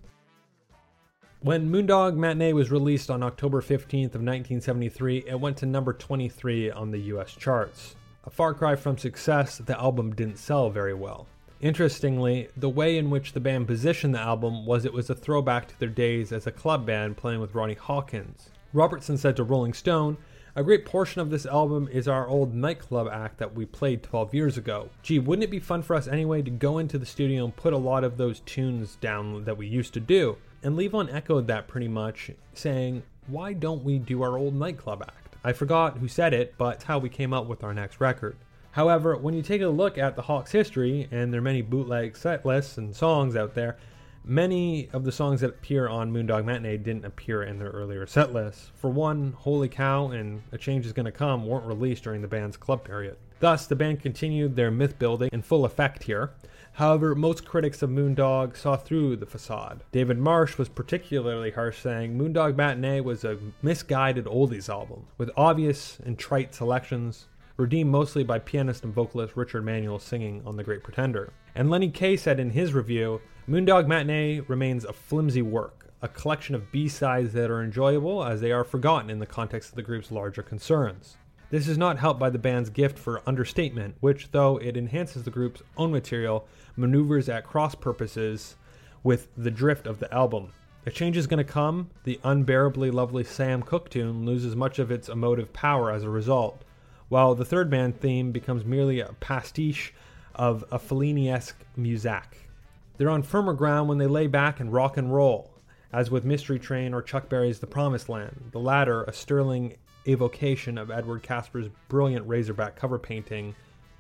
When 1.43 1.71
Moondog 1.71 2.17
Matinee 2.17 2.53
was 2.53 2.73
released 2.73 3.11
on 3.11 3.23
October 3.23 3.61
15th 3.63 4.17
of 4.17 4.23
1973, 4.23 5.25
it 5.29 5.39
went 5.39 5.57
to 5.59 5.67
number 5.67 5.93
23 5.93 6.73
on 6.73 6.91
the 6.91 6.99
US 6.99 7.33
charts. 7.37 7.95
A 8.25 8.31
far 8.31 8.55
cry 8.55 8.75
from 8.75 8.99
success, 8.99 9.59
the 9.59 9.81
album 9.81 10.17
didn't 10.17 10.39
sell 10.39 10.69
very 10.69 10.95
well. 10.95 11.29
Interestingly, 11.61 12.49
the 12.57 12.71
way 12.71 12.97
in 12.97 13.11
which 13.11 13.33
the 13.33 13.41
band 13.41 13.67
positioned 13.67 14.15
the 14.15 14.21
album 14.21 14.65
was 14.65 14.85
it 14.85 14.95
was 14.95 15.11
a 15.11 15.15
throwback 15.15 15.69
to 15.69 15.79
their 15.79 15.91
days 15.91 16.33
as 16.33 16.47
a 16.47 16.53
club 16.53 16.87
band 16.87 17.19
playing 17.19 17.41
with 17.41 17.55
Ronnie 17.55 17.75
Hawkins. 17.75 18.49
Robertson 18.73 19.19
said 19.19 19.37
to 19.37 19.45
Rolling 19.45 19.75
Stone, 19.75 20.17
a 20.57 20.65
great 20.65 20.85
portion 20.85 21.21
of 21.21 21.31
this 21.31 21.47
album 21.47 21.89
is 21.93 22.09
our 22.09 22.27
old 22.27 22.55
nightclub 22.55 23.09
act 23.09 23.39
that 23.39 23.55
we 23.55 23.67
played 23.67 24.03
12 24.03 24.35
years 24.35 24.59
ago. 24.59 24.89
Gee, 25.03 25.21
wouldn't 25.21 25.45
it 25.45 25.51
be 25.51 25.61
fun 25.61 25.83
for 25.83 25.95
us 25.95 26.09
anyway 26.09 26.43
to 26.43 26.51
go 26.51 26.79
into 26.79 26.99
the 26.99 27.07
studio 27.07 27.45
and 27.45 27.55
put 27.55 27.73
a 27.73 27.79
lot 27.79 28.03
of 28.03 28.17
those 28.17 28.41
tunes 28.41 28.97
down 28.97 29.45
that 29.45 29.57
we 29.57 29.69
used 29.69 29.95
to 29.95 30.01
do? 30.01 30.39
And 30.63 30.77
Levon 30.77 31.13
echoed 31.13 31.47
that 31.47 31.69
pretty 31.69 31.89
much, 31.89 32.33
saying, 32.53 33.05
Why 33.29 33.53
don't 33.53 33.85
we 33.85 33.99
do 33.99 34.23
our 34.23 34.37
old 34.37 34.55
nightclub 34.55 35.03
act? 35.03 35.37
I 35.45 35.53
forgot 35.53 35.99
who 35.99 36.09
said 36.09 36.35
it, 36.35 36.55
but 36.59 36.77
it's 36.77 36.85
how 36.85 36.99
we 36.99 37.09
came 37.09 37.33
up 37.33 37.47
with 37.47 37.63
our 37.63 37.73
next 37.73 38.01
record. 38.01 38.37
However, 38.73 39.17
when 39.17 39.35
you 39.35 39.43
take 39.43 39.63
a 39.63 39.69
look 39.69 39.99
at 39.99 40.17
the 40.17 40.23
Hawks' 40.23 40.53
history, 40.53 41.09
and 41.11 41.33
their 41.33 41.41
many 41.41 41.61
bootleg 41.61 42.17
set 42.17 42.47
lists 42.47 42.79
and 42.79 42.95
songs 42.95 43.35
out 43.35 43.55
there, 43.55 43.77
many 44.25 44.89
of 44.93 45.05
the 45.05 45.13
songs 45.13 45.41
that 45.41 45.51
appear 45.51 45.89
on 45.89 46.13
Moondog 46.13 46.45
Matinee 46.45 46.77
didn't 46.77 47.05
appear 47.05 47.43
in 47.43 47.59
their 47.59 47.71
earlier 47.71 48.07
set 48.07 48.33
lists. 48.33 48.71
For 48.77 48.91
one, 48.91 49.33
Holy 49.39 49.69
Cow 49.69 50.11
and 50.11 50.43
A 50.53 50.59
Change 50.59 50.87
Is 50.87 50.93
Gonna 50.93 51.11
Come 51.11 51.47
weren't 51.47 51.67
released 51.67 52.05
during 52.05 52.23
the 52.23 52.29
band's 52.29 52.57
club 52.57 52.85
period. 52.85 53.17
Thus, 53.41 53.67
the 53.67 53.77
band 53.77 54.01
continued 54.01 54.55
their 54.55 54.71
myth 54.71 54.99
building 54.99 55.31
in 55.33 55.43
full 55.43 55.65
effect 55.65 56.05
here. 56.05 56.31
However, 56.75 57.15
most 57.15 57.45
critics 57.45 57.83
of 57.83 57.91
Moondog 57.91 58.57
saw 58.57 58.77
through 58.77 59.17
the 59.17 59.27
facade. 59.27 59.83
David 59.91 60.19
Marsh 60.19 60.57
was 60.57 60.69
particularly 60.69 61.51
harsh, 61.51 61.79
saying 61.81 62.17
Moondog 62.17 62.55
Matinee 62.55 63.01
was 63.01 63.25
a 63.25 63.39
misguided 63.63 64.27
oldies 64.27 64.69
album, 64.69 65.07
with 65.19 65.31
obvious 65.37 65.99
and 66.05 66.19
trite 66.19 66.55
selections, 66.55 67.27
redeemed 67.61 67.91
mostly 67.91 68.25
by 68.25 68.39
pianist 68.39 68.85
and 68.85 68.95
vocalist 68.95 69.37
Richard 69.37 69.65
Manuel 69.65 69.99
singing 69.99 70.43
on 70.47 70.57
The 70.57 70.65
Great 70.65 70.83
Pretender. 70.83 71.33
And 71.55 71.69
Lenny 71.69 71.91
Kaye 71.91 72.17
said 72.17 72.41
in 72.41 72.51
his 72.51 72.73
review 72.73 73.21
Moondog 73.47 73.87
Matinee 73.87 74.41
remains 74.41 74.85
a 74.85 74.93
flimsy 74.95 75.43
work, 75.43 75.93
a 76.01 76.09
collection 76.09 76.55
of 76.55 76.73
B 76.73 76.89
sides 76.89 77.35
that 77.35 77.51
are 77.51 77.63
enjoyable 77.63 78.25
as 78.25 78.41
they 78.41 78.51
are 78.51 78.65
forgotten 78.65 79.11
in 79.11 79.19
the 79.19 79.27
context 79.27 79.69
of 79.69 79.77
the 79.77 79.83
group's 79.83 80.11
larger 80.11 80.43
concerns. 80.43 81.19
This 81.51 81.69
is 81.69 81.77
not 81.77 81.99
helped 81.99 82.19
by 82.19 82.31
the 82.31 82.39
band's 82.39 82.71
gift 82.71 82.99
for 82.99 83.23
understatement, 83.27 83.97
which, 84.01 84.31
though 84.31 84.57
it 84.57 84.77
enhances 84.77 85.25
the 85.25 85.31
group's 85.31 85.63
own 85.77 85.93
material, 85.93 86.47
maneuvers 86.77 87.29
at 87.29 87.45
cross 87.45 87.75
purposes 87.75 88.57
with 89.03 89.29
the 89.37 89.51
drift 89.51 89.87
of 89.87 89.99
the 89.99 90.13
album. 90.15 90.53
A 90.87 90.91
change 90.91 91.19
is 91.19 91.27
going 91.27 91.45
to 91.45 91.53
come. 91.53 91.91
The 92.05 92.21
unbearably 92.25 92.91
lovely 92.91 93.25
Sam 93.25 93.63
Cooke 93.63 93.91
tune 93.91 94.25
loses 94.25 94.57
much 94.57 94.79
of 94.79 94.91
its 94.91 95.11
emotive 95.11 95.53
power 95.53 95.91
as 95.91 96.05
a 96.05 96.09
result, 96.09 96.65
while 97.11 97.35
the 97.35 97.45
third 97.45 97.69
band 97.69 98.01
theme 98.01 98.33
becomes 98.33 98.65
merely 98.65 99.01
a 99.01 99.13
pastiche 99.21 99.93
of 100.35 100.65
a 100.71 100.79
Fellini-esque 100.79 101.59
muzak. 101.77 102.49
They're 102.97 103.11
on 103.11 103.25
firmer 103.25 103.53
ground 103.53 103.89
when 103.89 103.99
they 103.99 104.07
lay 104.07 104.29
back 104.29 104.61
and 104.61 104.73
rock 104.73 104.97
and 104.97 105.13
roll, 105.13 105.51
as 105.93 106.11
with 106.11 106.25
Mystery 106.25 106.59
Train 106.59 106.95
or 106.95 107.03
Chuck 107.03 107.29
Berry's 107.29 107.59
The 107.59 107.67
Promised 107.67 108.09
Land, 108.09 108.51
the 108.53 108.61
latter 108.61 109.03
a 109.03 109.13
sterling 109.13 109.77
evocation 110.07 110.79
of 110.79 110.91
Edward 110.91 111.25
Kasper's 111.25 111.69
brilliant 111.89 112.27
Razorback 112.29 112.77
cover 112.77 112.99
painting, 112.99 113.57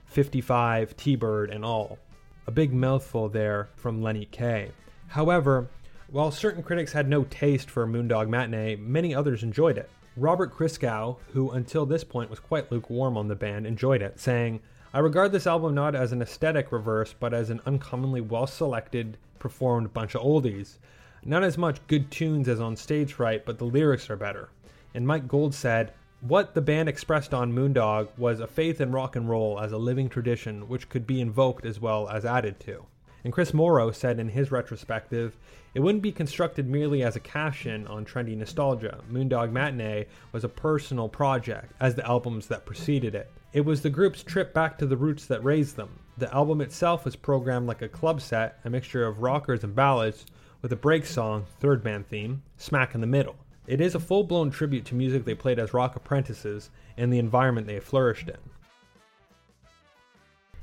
55, 0.06 0.96
T-Bird, 0.96 1.50
and 1.50 1.64
all. 1.64 1.98
A 2.46 2.52
big 2.52 2.72
mouthful 2.72 3.28
there 3.28 3.70
from 3.74 4.02
Lenny 4.02 4.26
Kaye. 4.26 4.70
However, 5.08 5.68
while 6.08 6.30
certain 6.30 6.62
critics 6.62 6.92
had 6.92 7.08
no 7.08 7.24
taste 7.24 7.68
for 7.68 7.86
Moondog 7.86 8.28
Matinee, 8.28 8.76
many 8.76 9.12
others 9.12 9.42
enjoyed 9.42 9.78
it. 9.78 9.90
Robert 10.20 10.52
Christgau, 10.52 11.16
who 11.32 11.50
until 11.50 11.86
this 11.86 12.04
point 12.04 12.28
was 12.28 12.38
quite 12.38 12.70
lukewarm 12.70 13.16
on 13.16 13.28
the 13.28 13.34
band, 13.34 13.66
enjoyed 13.66 14.02
it, 14.02 14.20
saying, 14.20 14.60
I 14.92 14.98
regard 14.98 15.32
this 15.32 15.46
album 15.46 15.74
not 15.74 15.94
as 15.94 16.12
an 16.12 16.20
aesthetic 16.20 16.70
reverse, 16.70 17.14
but 17.18 17.32
as 17.32 17.48
an 17.48 17.62
uncommonly 17.64 18.20
well 18.20 18.46
selected, 18.46 19.16
performed 19.38 19.94
bunch 19.94 20.14
of 20.14 20.20
oldies. 20.20 20.76
Not 21.24 21.42
as 21.42 21.56
much 21.56 21.86
good 21.86 22.10
tunes 22.10 22.50
as 22.50 22.60
on 22.60 22.76
Stage 22.76 23.14
Fright, 23.14 23.46
but 23.46 23.56
the 23.56 23.64
lyrics 23.64 24.10
are 24.10 24.16
better. 24.16 24.50
And 24.92 25.06
Mike 25.06 25.26
Gold 25.26 25.54
said, 25.54 25.94
What 26.20 26.52
the 26.52 26.60
band 26.60 26.90
expressed 26.90 27.32
on 27.32 27.54
Moondog 27.54 28.08
was 28.18 28.40
a 28.40 28.46
faith 28.46 28.78
in 28.82 28.92
rock 28.92 29.16
and 29.16 29.26
roll 29.26 29.58
as 29.58 29.72
a 29.72 29.78
living 29.78 30.10
tradition 30.10 30.68
which 30.68 30.90
could 30.90 31.06
be 31.06 31.22
invoked 31.22 31.64
as 31.64 31.80
well 31.80 32.06
as 32.10 32.26
added 32.26 32.60
to. 32.60 32.84
And 33.24 33.32
Chris 33.32 33.52
Morrow 33.52 33.90
said 33.90 34.18
in 34.18 34.28
his 34.28 34.50
retrospective, 34.50 35.36
it 35.74 35.80
wouldn't 35.80 36.02
be 36.02 36.12
constructed 36.12 36.68
merely 36.68 37.02
as 37.02 37.16
a 37.16 37.20
cash 37.20 37.66
in 37.66 37.86
on 37.86 38.04
trendy 38.04 38.36
nostalgia. 38.36 39.00
Moondog 39.10 39.52
Matinee 39.52 40.06
was 40.32 40.42
a 40.42 40.48
personal 40.48 41.08
project, 41.08 41.72
as 41.80 41.94
the 41.94 42.06
albums 42.06 42.46
that 42.48 42.66
preceded 42.66 43.14
it. 43.14 43.30
It 43.52 43.64
was 43.64 43.82
the 43.82 43.90
group's 43.90 44.22
trip 44.22 44.54
back 44.54 44.78
to 44.78 44.86
the 44.86 44.96
roots 44.96 45.26
that 45.26 45.44
raised 45.44 45.76
them. 45.76 45.90
The 46.18 46.32
album 46.34 46.60
itself 46.60 47.04
was 47.04 47.16
programmed 47.16 47.66
like 47.66 47.82
a 47.82 47.88
club 47.88 48.20
set, 48.20 48.58
a 48.64 48.70
mixture 48.70 49.06
of 49.06 49.20
rockers 49.20 49.64
and 49.64 49.74
ballads, 49.74 50.26
with 50.62 50.72
a 50.72 50.76
break 50.76 51.06
song, 51.06 51.46
Third 51.58 51.84
Man 51.84 52.04
Theme, 52.04 52.42
smack 52.56 52.94
in 52.94 53.00
the 53.00 53.06
middle. 53.06 53.36
It 53.66 53.80
is 53.80 53.94
a 53.94 54.00
full 54.00 54.24
blown 54.24 54.50
tribute 54.50 54.84
to 54.86 54.94
music 54.94 55.24
they 55.24 55.34
played 55.34 55.58
as 55.58 55.72
rock 55.72 55.96
apprentices 55.96 56.70
and 56.96 57.12
the 57.12 57.18
environment 57.18 57.66
they 57.66 57.80
flourished 57.80 58.28
in. 58.28 58.36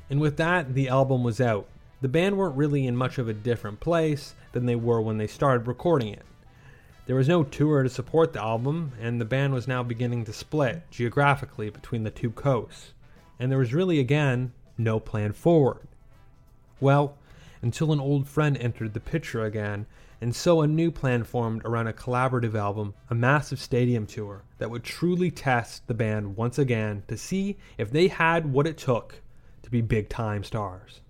And 0.10 0.20
with 0.20 0.38
that, 0.38 0.74
the 0.74 0.89
album 0.89 1.24
was 1.24 1.41
out. 1.41 1.67
The 2.00 2.08
band 2.08 2.38
weren't 2.38 2.56
really 2.56 2.86
in 2.86 2.96
much 2.96 3.18
of 3.18 3.28
a 3.28 3.34
different 3.34 3.80
place 3.80 4.36
than 4.52 4.68
they 4.68 4.76
were 4.76 5.02
when 5.02 5.18
they 5.18 5.26
started 5.26 5.66
recording 5.66 6.14
it. 6.14 6.26
There 7.08 7.16
was 7.16 7.28
no 7.28 7.44
tour 7.44 7.82
to 7.82 7.90
support 7.90 8.34
the 8.34 8.42
album, 8.42 8.92
and 9.02 9.20
the 9.20 9.26
band 9.26 9.54
was 9.54 9.68
now 9.68 9.82
beginning 9.82 10.26
to 10.26 10.34
split 10.34 10.84
geographically 10.92 11.72
between 11.72 12.04
the 12.04 12.12
two 12.12 12.30
coasts. 12.30 12.94
And 13.40 13.50
there 13.50 13.58
was 13.58 13.74
really, 13.74 14.00
again, 14.00 14.52
no 14.78 15.00
plan 15.00 15.34
forward. 15.34 15.88
Well, 16.80 17.18
until 17.64 17.92
an 17.92 18.00
old 18.00 18.28
friend 18.28 18.58
entered 18.58 18.94
the 18.94 19.00
picture 19.00 19.44
again, 19.44 19.88
and 20.22 20.36
so 20.36 20.62
a 20.62 20.68
new 20.68 20.92
plan 20.92 21.24
formed 21.24 21.64
around 21.66 21.88
a 21.88 21.94
collaborative 21.94 22.54
album, 22.54 22.94
a 23.10 23.16
massive 23.16 23.60
stadium 23.60 24.06
tour 24.06 24.44
that 24.60 24.70
would 24.70 24.84
truly 24.84 25.32
test 25.32 25.88
the 25.88 25.96
band 25.96 26.36
once 26.36 26.60
again 26.60 27.02
to 27.08 27.18
see 27.18 27.58
if 27.80 27.90
they 27.90 28.08
had 28.08 28.54
what 28.54 28.68
it 28.68 28.78
took 28.78 29.22
to 29.64 29.72
be 29.72 29.82
big 29.82 30.10
time 30.10 30.44
stars. 30.44 31.02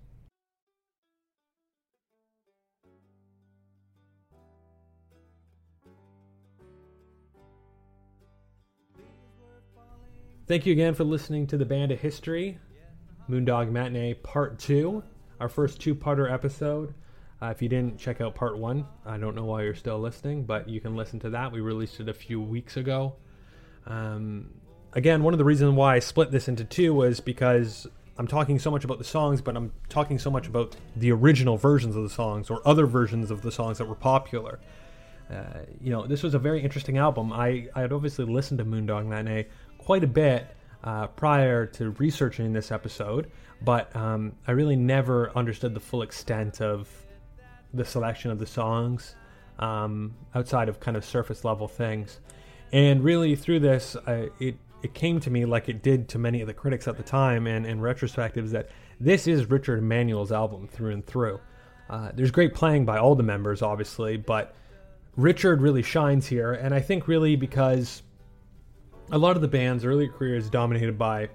Thank 10.48 10.64
you 10.64 10.72
again 10.72 10.94
for 10.94 11.04
listening 11.04 11.46
to 11.48 11.58
the 11.58 11.66
Band 11.66 11.92
of 11.92 12.00
History, 12.00 12.58
Moondog 13.28 13.70
Matinee 13.70 14.14
Part 14.14 14.58
2, 14.58 15.02
our 15.40 15.48
first 15.50 15.78
two 15.78 15.94
parter 15.94 16.32
episode. 16.32 16.94
Uh, 17.42 17.48
if 17.48 17.60
you 17.60 17.68
didn't 17.68 17.98
check 17.98 18.22
out 18.22 18.34
Part 18.34 18.56
1, 18.56 18.86
I 19.04 19.18
don't 19.18 19.34
know 19.34 19.44
why 19.44 19.64
you're 19.64 19.74
still 19.74 19.98
listening, 19.98 20.44
but 20.44 20.66
you 20.66 20.80
can 20.80 20.96
listen 20.96 21.20
to 21.20 21.28
that. 21.28 21.52
We 21.52 21.60
released 21.60 22.00
it 22.00 22.08
a 22.08 22.14
few 22.14 22.40
weeks 22.40 22.78
ago. 22.78 23.16
Um, 23.86 24.54
again, 24.94 25.22
one 25.22 25.34
of 25.34 25.38
the 25.38 25.44
reasons 25.44 25.74
why 25.74 25.96
I 25.96 25.98
split 25.98 26.30
this 26.30 26.48
into 26.48 26.64
two 26.64 26.94
was 26.94 27.20
because 27.20 27.86
I'm 28.16 28.26
talking 28.26 28.58
so 28.58 28.70
much 28.70 28.84
about 28.84 28.96
the 28.96 29.04
songs, 29.04 29.42
but 29.42 29.54
I'm 29.54 29.74
talking 29.90 30.18
so 30.18 30.30
much 30.30 30.46
about 30.46 30.76
the 30.96 31.12
original 31.12 31.58
versions 31.58 31.94
of 31.94 32.04
the 32.04 32.08
songs 32.08 32.48
or 32.48 32.66
other 32.66 32.86
versions 32.86 33.30
of 33.30 33.42
the 33.42 33.52
songs 33.52 33.76
that 33.76 33.84
were 33.84 33.94
popular. 33.94 34.60
Uh, 35.30 35.60
you 35.78 35.90
know, 35.90 36.06
this 36.06 36.22
was 36.22 36.32
a 36.32 36.38
very 36.38 36.62
interesting 36.62 36.96
album. 36.96 37.34
I, 37.34 37.68
I 37.74 37.82
had 37.82 37.92
obviously 37.92 38.24
listened 38.24 38.58
to 38.58 38.64
Moondog 38.64 39.06
Matinee 39.06 39.46
quite 39.88 40.04
a 40.04 40.06
bit 40.06 40.46
uh, 40.84 41.06
prior 41.06 41.64
to 41.64 41.88
researching 41.92 42.52
this 42.52 42.70
episode, 42.70 43.30
but 43.62 43.96
um, 43.96 44.34
I 44.46 44.50
really 44.50 44.76
never 44.76 45.32
understood 45.34 45.72
the 45.72 45.80
full 45.80 46.02
extent 46.02 46.60
of 46.60 46.90
the 47.72 47.86
selection 47.86 48.30
of 48.30 48.38
the 48.38 48.44
songs 48.44 49.14
um, 49.58 50.14
outside 50.34 50.68
of 50.68 50.78
kind 50.78 50.94
of 50.94 51.06
surface 51.06 51.42
level 51.42 51.66
things. 51.66 52.20
And 52.70 53.02
really, 53.02 53.34
through 53.34 53.60
this, 53.60 53.96
I, 54.06 54.28
it 54.38 54.56
it 54.82 54.92
came 54.92 55.20
to 55.20 55.30
me 55.30 55.46
like 55.46 55.70
it 55.70 55.82
did 55.82 56.06
to 56.10 56.18
many 56.18 56.42
of 56.42 56.48
the 56.48 56.52
critics 56.52 56.86
at 56.86 56.98
the 56.98 57.02
time, 57.02 57.46
and 57.46 57.64
in 57.64 57.80
retrospective, 57.80 58.44
is 58.44 58.52
that 58.52 58.68
this 59.00 59.26
is 59.26 59.48
Richard 59.48 59.82
Manuel's 59.82 60.32
album 60.32 60.68
through 60.68 60.92
and 60.92 61.06
through. 61.06 61.40
Uh, 61.88 62.10
there's 62.12 62.30
great 62.30 62.52
playing 62.52 62.84
by 62.84 62.98
all 62.98 63.14
the 63.14 63.22
members, 63.22 63.62
obviously, 63.62 64.18
but 64.18 64.54
Richard 65.16 65.62
really 65.62 65.82
shines 65.82 66.26
here, 66.26 66.52
and 66.52 66.74
I 66.74 66.80
think 66.80 67.08
really 67.08 67.36
because 67.36 68.02
a 69.10 69.18
lot 69.18 69.36
of 69.36 69.42
the 69.42 69.48
band's 69.48 69.84
early 69.84 70.08
career 70.08 70.36
is 70.36 70.50
dominated 70.50 70.98
by, 70.98 71.28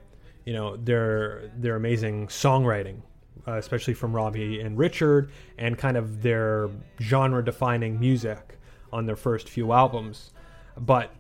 you 0.46 0.54
know, 0.54 0.78
their 0.78 1.52
their 1.58 1.76
amazing 1.76 2.28
songwriting, 2.28 3.02
uh, 3.48 3.58
especially 3.58 3.94
from 3.94 4.14
Robbie 4.14 4.60
and 4.62 4.78
Richard, 4.78 5.32
and 5.58 5.78
kind 5.78 5.98
of 5.98 6.22
their 6.22 6.70
genre-defining 7.02 8.00
music 8.00 8.60
on 8.92 9.06
their 9.06 9.16
first 9.16 9.50
few 9.50 9.72
albums. 9.72 10.32
But 10.78 11.12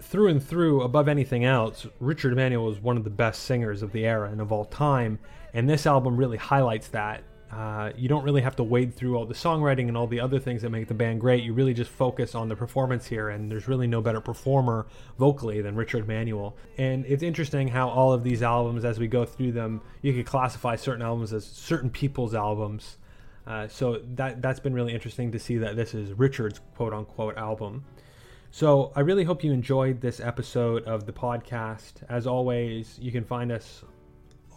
through 0.00 0.28
and 0.28 0.42
through, 0.42 0.82
above 0.82 1.08
anything 1.08 1.44
else, 1.44 1.86
Richard 2.00 2.36
Manuel 2.36 2.64
was 2.64 2.80
one 2.80 2.96
of 2.96 3.04
the 3.04 3.10
best 3.10 3.44
singers 3.44 3.82
of 3.82 3.92
the 3.92 4.06
era 4.06 4.30
and 4.30 4.40
of 4.40 4.52
all 4.52 4.64
time, 4.64 5.18
and 5.52 5.68
this 5.68 5.86
album 5.86 6.16
really 6.16 6.36
highlights 6.38 6.88
that. 6.88 7.22
Uh, 7.50 7.92
you 7.96 8.08
don't 8.08 8.24
really 8.24 8.42
have 8.42 8.56
to 8.56 8.62
wade 8.62 8.94
through 8.94 9.16
all 9.16 9.24
the 9.24 9.34
songwriting 9.34 9.88
and 9.88 9.96
all 9.96 10.06
the 10.06 10.20
other 10.20 10.38
things 10.38 10.60
that 10.60 10.70
make 10.70 10.86
the 10.86 10.94
band 10.94 11.20
great. 11.20 11.42
You 11.42 11.54
really 11.54 11.72
just 11.72 11.90
focus 11.90 12.34
on 12.34 12.48
the 12.48 12.56
performance 12.56 13.06
here, 13.06 13.30
and 13.30 13.50
there's 13.50 13.66
really 13.66 13.86
no 13.86 14.02
better 14.02 14.20
performer 14.20 14.86
vocally 15.18 15.62
than 15.62 15.74
Richard 15.74 16.06
Manuel. 16.06 16.56
And 16.76 17.06
it's 17.06 17.22
interesting 17.22 17.68
how 17.68 17.88
all 17.88 18.12
of 18.12 18.22
these 18.22 18.42
albums, 18.42 18.84
as 18.84 18.98
we 18.98 19.08
go 19.08 19.24
through 19.24 19.52
them, 19.52 19.80
you 20.02 20.12
could 20.12 20.26
classify 20.26 20.76
certain 20.76 21.02
albums 21.02 21.32
as 21.32 21.46
certain 21.46 21.88
people's 21.88 22.34
albums. 22.34 22.98
Uh, 23.46 23.66
so 23.66 24.02
that 24.14 24.42
that's 24.42 24.60
been 24.60 24.74
really 24.74 24.92
interesting 24.92 25.32
to 25.32 25.38
see 25.38 25.56
that 25.56 25.74
this 25.74 25.94
is 25.94 26.12
Richard's 26.12 26.60
quote 26.76 26.92
unquote 26.92 27.38
album. 27.38 27.82
So 28.50 28.92
I 28.94 29.00
really 29.00 29.24
hope 29.24 29.42
you 29.42 29.52
enjoyed 29.52 30.02
this 30.02 30.20
episode 30.20 30.84
of 30.84 31.06
the 31.06 31.12
podcast. 31.12 32.02
As 32.10 32.26
always, 32.26 32.98
you 33.00 33.10
can 33.10 33.24
find 33.24 33.50
us 33.50 33.84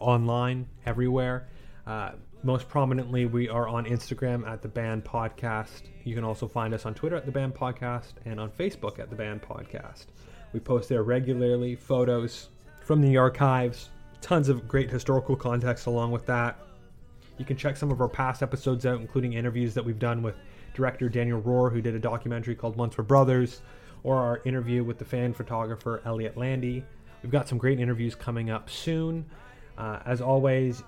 online 0.01 0.67
everywhere. 0.86 1.47
Uh, 1.88 2.12
most 2.43 2.67
prominently, 2.67 3.25
we 3.27 3.49
are 3.49 3.67
on 3.67 3.86
Instagram 3.86 4.47
at 4.47 4.63
the 4.63 4.67
Band 4.67 5.04
Podcast. 5.04 5.84
You 6.04 6.15
can 6.15 6.23
also 6.23 6.47
find 6.47 6.73
us 6.73 6.88
on 6.88 6.95
Twitter 6.95 7.15
at 7.15 7.25
the 7.25 7.32
Band 7.32 7.54
Podcast 7.54 8.13
and 8.25 8.39
on 8.39 8.49
Facebook 8.49 8.97
at 8.97 9.12
the 9.12 9.15
Band 9.15 9.43
Podcast. 9.43 10.08
We 10.51 10.60
post 10.60 10.89
there 10.89 11.04
regularly 11.04 11.75
photos 11.75 12.49
from 12.84 12.99
the 13.01 13.15
archives, 13.15 13.89
tons 14.21 14.49
of 14.49 14.67
great 14.67 14.89
historical 14.89 15.36
context 15.36 15.86
along 15.86 16.12
with 16.12 16.25
that. 16.25 16.58
You 17.38 17.45
can 17.45 17.58
check 17.58 17.77
some 17.77 17.91
of 17.91 18.01
our 18.01 18.10
past 18.10 18.41
episodes 18.41 18.88
out, 18.88 18.99
including 18.99 19.34
interviews 19.34 19.75
that 19.75 19.86
we've 19.86 19.99
done 19.99 20.23
with 20.23 20.36
director 20.73 21.10
Daniel 21.10 21.41
Roher, 21.41 21.71
who 21.71 21.82
did 21.82 21.93
a 21.93 21.99
documentary 21.99 22.56
called 22.56 22.75
Once 22.75 22.97
Were 22.97 23.04
Brothers, 23.04 23.62
or 24.04 24.17
our 24.17 24.41
interview 24.45 24.84
with 24.84 24.97
the 24.97 25.06
fan 25.06 25.32
photographer 25.32 26.01
Elliott 26.06 26.38
Landy. 26.38 26.84
We've 27.21 27.32
got 27.32 27.47
some 27.47 27.60
great 27.60 27.80
interviews 27.80 28.15
coming 28.15 28.49
up 28.49 28.67
soon. 28.67 29.25
Uh, 29.77 29.99
as 30.06 30.21
always, 30.21 30.84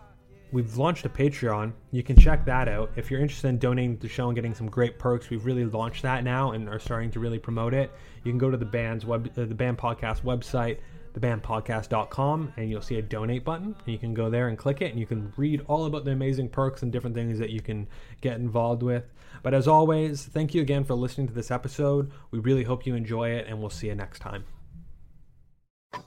we've 0.53 0.77
launched 0.77 1.05
a 1.05 1.09
Patreon. 1.09 1.73
You 1.91 2.03
can 2.03 2.15
check 2.15 2.45
that 2.45 2.69
out. 2.69 2.91
If 2.95 3.09
you're 3.09 3.19
interested 3.19 3.47
in 3.47 3.57
donating 3.57 3.97
to 3.97 4.01
the 4.03 4.07
show 4.07 4.27
and 4.27 4.35
getting 4.35 4.53
some 4.53 4.69
great 4.69 4.99
perks, 4.99 5.29
we've 5.29 5.45
really 5.45 5.65
launched 5.65 6.03
that 6.03 6.23
now 6.23 6.51
and 6.51 6.69
are 6.69 6.79
starting 6.79 7.09
to 7.11 7.19
really 7.19 7.39
promote 7.39 7.73
it. 7.73 7.91
You 8.23 8.31
can 8.31 8.37
go 8.37 8.51
to 8.51 8.57
the 8.57 8.65
band's 8.65 9.03
web, 9.05 9.31
uh, 9.35 9.45
the 9.45 9.55
band 9.55 9.79
podcast 9.79 10.21
website, 10.21 10.77
thebandpodcast.com, 11.15 12.53
and 12.55 12.69
you'll 12.69 12.81
see 12.81 12.99
a 12.99 13.01
donate 13.01 13.43
button. 13.43 13.75
And 13.77 13.87
you 13.87 13.97
can 13.97 14.13
go 14.13 14.29
there 14.29 14.47
and 14.47 14.57
click 14.57 14.81
it, 14.81 14.91
and 14.91 14.99
you 14.99 15.07
can 15.07 15.33
read 15.37 15.61
all 15.67 15.85
about 15.85 16.05
the 16.05 16.11
amazing 16.11 16.49
perks 16.49 16.83
and 16.83 16.91
different 16.91 17.15
things 17.15 17.39
that 17.39 17.49
you 17.49 17.59
can 17.59 17.87
get 18.21 18.37
involved 18.37 18.83
with. 18.83 19.05
But 19.41 19.55
as 19.55 19.67
always, 19.67 20.23
thank 20.23 20.53
you 20.53 20.61
again 20.61 20.83
for 20.83 20.93
listening 20.93 21.27
to 21.27 21.33
this 21.33 21.49
episode. 21.49 22.11
We 22.29 22.37
really 22.39 22.63
hope 22.63 22.85
you 22.85 22.93
enjoy 22.93 23.31
it, 23.31 23.47
and 23.47 23.59
we'll 23.59 23.71
see 23.71 23.87
you 23.87 23.95
next 23.95 24.19
time. 24.19 24.45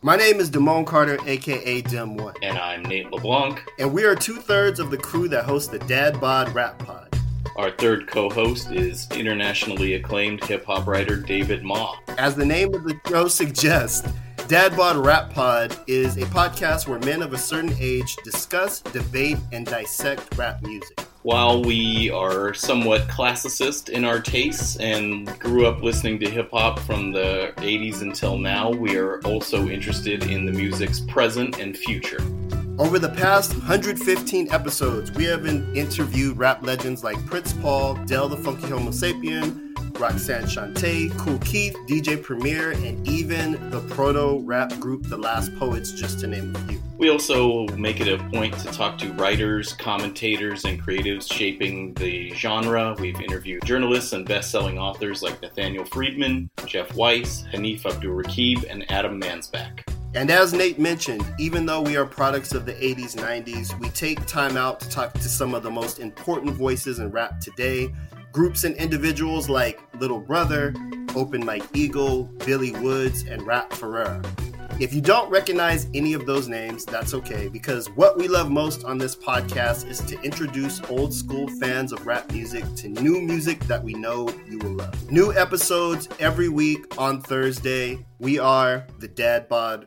My 0.02 0.16
name 0.16 0.40
is 0.40 0.50
Damone 0.50 0.86
Carter, 0.86 1.18
aka 1.26 1.80
Dim 1.82 2.16
One. 2.16 2.34
And 2.42 2.58
I'm 2.58 2.82
Nate 2.84 3.10
LeBlanc. 3.10 3.62
And 3.78 3.92
we 3.92 4.04
are 4.04 4.14
two 4.14 4.36
thirds 4.36 4.78
of 4.78 4.90
the 4.90 4.96
crew 4.96 5.28
that 5.28 5.44
hosts 5.44 5.68
the 5.68 5.78
Dad 5.80 6.20
Bod 6.20 6.54
Rap 6.54 6.78
Pod. 6.78 7.18
Our 7.56 7.70
third 7.70 8.06
co 8.06 8.28
host 8.28 8.70
is 8.70 9.08
internationally 9.12 9.94
acclaimed 9.94 10.44
hip 10.44 10.64
hop 10.64 10.86
writer 10.86 11.16
David 11.16 11.62
Ma. 11.62 11.96
As 12.18 12.34
the 12.34 12.44
name 12.44 12.74
of 12.74 12.84
the 12.84 13.00
show 13.08 13.28
suggests, 13.28 14.08
Dad 14.48 14.76
Bod 14.76 14.96
Rap 14.96 15.32
Pod 15.32 15.76
is 15.86 16.16
a 16.18 16.26
podcast 16.26 16.86
where 16.86 16.98
men 17.00 17.22
of 17.22 17.32
a 17.32 17.38
certain 17.38 17.74
age 17.80 18.14
discuss, 18.24 18.80
debate, 18.80 19.38
and 19.52 19.66
dissect 19.66 20.36
rap 20.36 20.62
music. 20.62 21.00
While 21.26 21.64
we 21.64 22.08
are 22.08 22.54
somewhat 22.54 23.08
classicist 23.08 23.88
in 23.88 24.04
our 24.04 24.20
tastes 24.20 24.76
and 24.76 25.26
grew 25.40 25.66
up 25.66 25.82
listening 25.82 26.20
to 26.20 26.30
hip 26.30 26.50
hop 26.52 26.78
from 26.78 27.10
the 27.10 27.52
80s 27.56 28.02
until 28.02 28.38
now, 28.38 28.70
we 28.70 28.96
are 28.96 29.20
also 29.22 29.66
interested 29.66 30.30
in 30.30 30.46
the 30.46 30.52
music's 30.52 31.00
present 31.00 31.58
and 31.58 31.76
future. 31.76 32.20
Over 32.78 32.98
the 32.98 33.08
past 33.08 33.52
115 33.52 34.52
episodes, 34.52 35.10
we 35.12 35.24
have 35.24 35.46
interviewed 35.46 36.36
rap 36.36 36.62
legends 36.62 37.02
like 37.02 37.16
Prince 37.24 37.54
Paul, 37.54 37.94
Del 38.04 38.28
the 38.28 38.36
Funky 38.36 38.66
Homosapien, 38.66 39.98
Roxanne 39.98 40.44
Shante, 40.44 41.16
Kool 41.16 41.38
Keith, 41.38 41.74
DJ 41.88 42.22
Premier, 42.22 42.72
and 42.72 43.08
even 43.08 43.52
the 43.70 43.80
proto 43.88 44.40
rap 44.44 44.78
group 44.78 45.04
The 45.04 45.16
Last 45.16 45.56
Poets, 45.58 45.92
just 45.92 46.20
to 46.20 46.26
name 46.26 46.54
a 46.54 46.58
few. 46.68 46.78
We 46.98 47.08
also 47.08 47.66
make 47.68 48.02
it 48.02 48.08
a 48.08 48.22
point 48.28 48.58
to 48.58 48.66
talk 48.66 48.98
to 48.98 49.10
writers, 49.14 49.72
commentators, 49.72 50.66
and 50.66 50.78
creatives 50.78 51.32
shaping 51.32 51.94
the 51.94 52.30
genre. 52.32 52.94
We've 52.98 53.18
interviewed 53.22 53.64
journalists 53.64 54.12
and 54.12 54.26
best 54.26 54.50
selling 54.50 54.78
authors 54.78 55.22
like 55.22 55.40
Nathaniel 55.40 55.86
Friedman, 55.86 56.50
Jeff 56.66 56.94
Weiss, 56.94 57.44
Hanif 57.54 57.84
Abdurraqib, 57.84 58.70
and 58.70 58.84
Adam 58.90 59.18
Mansbach. 59.18 59.95
And 60.14 60.30
as 60.30 60.52
Nate 60.52 60.78
mentioned, 60.78 61.24
even 61.38 61.66
though 61.66 61.82
we 61.82 61.96
are 61.96 62.06
products 62.06 62.54
of 62.54 62.64
the 62.64 62.72
80s, 62.72 63.16
90s, 63.16 63.78
we 63.78 63.90
take 63.90 64.24
time 64.26 64.56
out 64.56 64.80
to 64.80 64.88
talk 64.88 65.12
to 65.14 65.28
some 65.28 65.54
of 65.54 65.62
the 65.62 65.70
most 65.70 65.98
important 65.98 66.54
voices 66.54 66.98
in 66.98 67.10
rap 67.10 67.40
today. 67.40 67.92
Groups 68.32 68.64
and 68.64 68.74
individuals 68.76 69.48
like 69.48 69.80
Little 70.00 70.20
Brother, 70.20 70.74
Open 71.14 71.44
Mike 71.44 71.64
Eagle, 71.74 72.24
Billy 72.44 72.72
Woods, 72.72 73.24
and 73.24 73.46
Rap 73.46 73.72
Ferreira. 73.72 74.22
If 74.78 74.92
you 74.92 75.00
don't 75.00 75.30
recognize 75.30 75.88
any 75.94 76.12
of 76.12 76.26
those 76.26 76.48
names, 76.48 76.84
that's 76.84 77.14
okay, 77.14 77.48
because 77.48 77.88
what 77.90 78.18
we 78.18 78.28
love 78.28 78.50
most 78.50 78.84
on 78.84 78.98
this 78.98 79.16
podcast 79.16 79.88
is 79.88 80.00
to 80.02 80.20
introduce 80.20 80.82
old 80.90 81.14
school 81.14 81.48
fans 81.48 81.92
of 81.92 82.06
rap 82.06 82.30
music 82.30 82.62
to 82.76 82.88
new 82.88 83.22
music 83.22 83.58
that 83.60 83.82
we 83.82 83.94
know 83.94 84.28
you 84.46 84.58
will 84.58 84.74
love. 84.74 85.10
New 85.10 85.32
episodes 85.32 86.10
every 86.20 86.50
week 86.50 86.98
on 86.98 87.22
Thursday. 87.22 88.04
We 88.18 88.38
are 88.38 88.86
the 88.98 89.08
Dad 89.08 89.48
Bod 89.48 89.86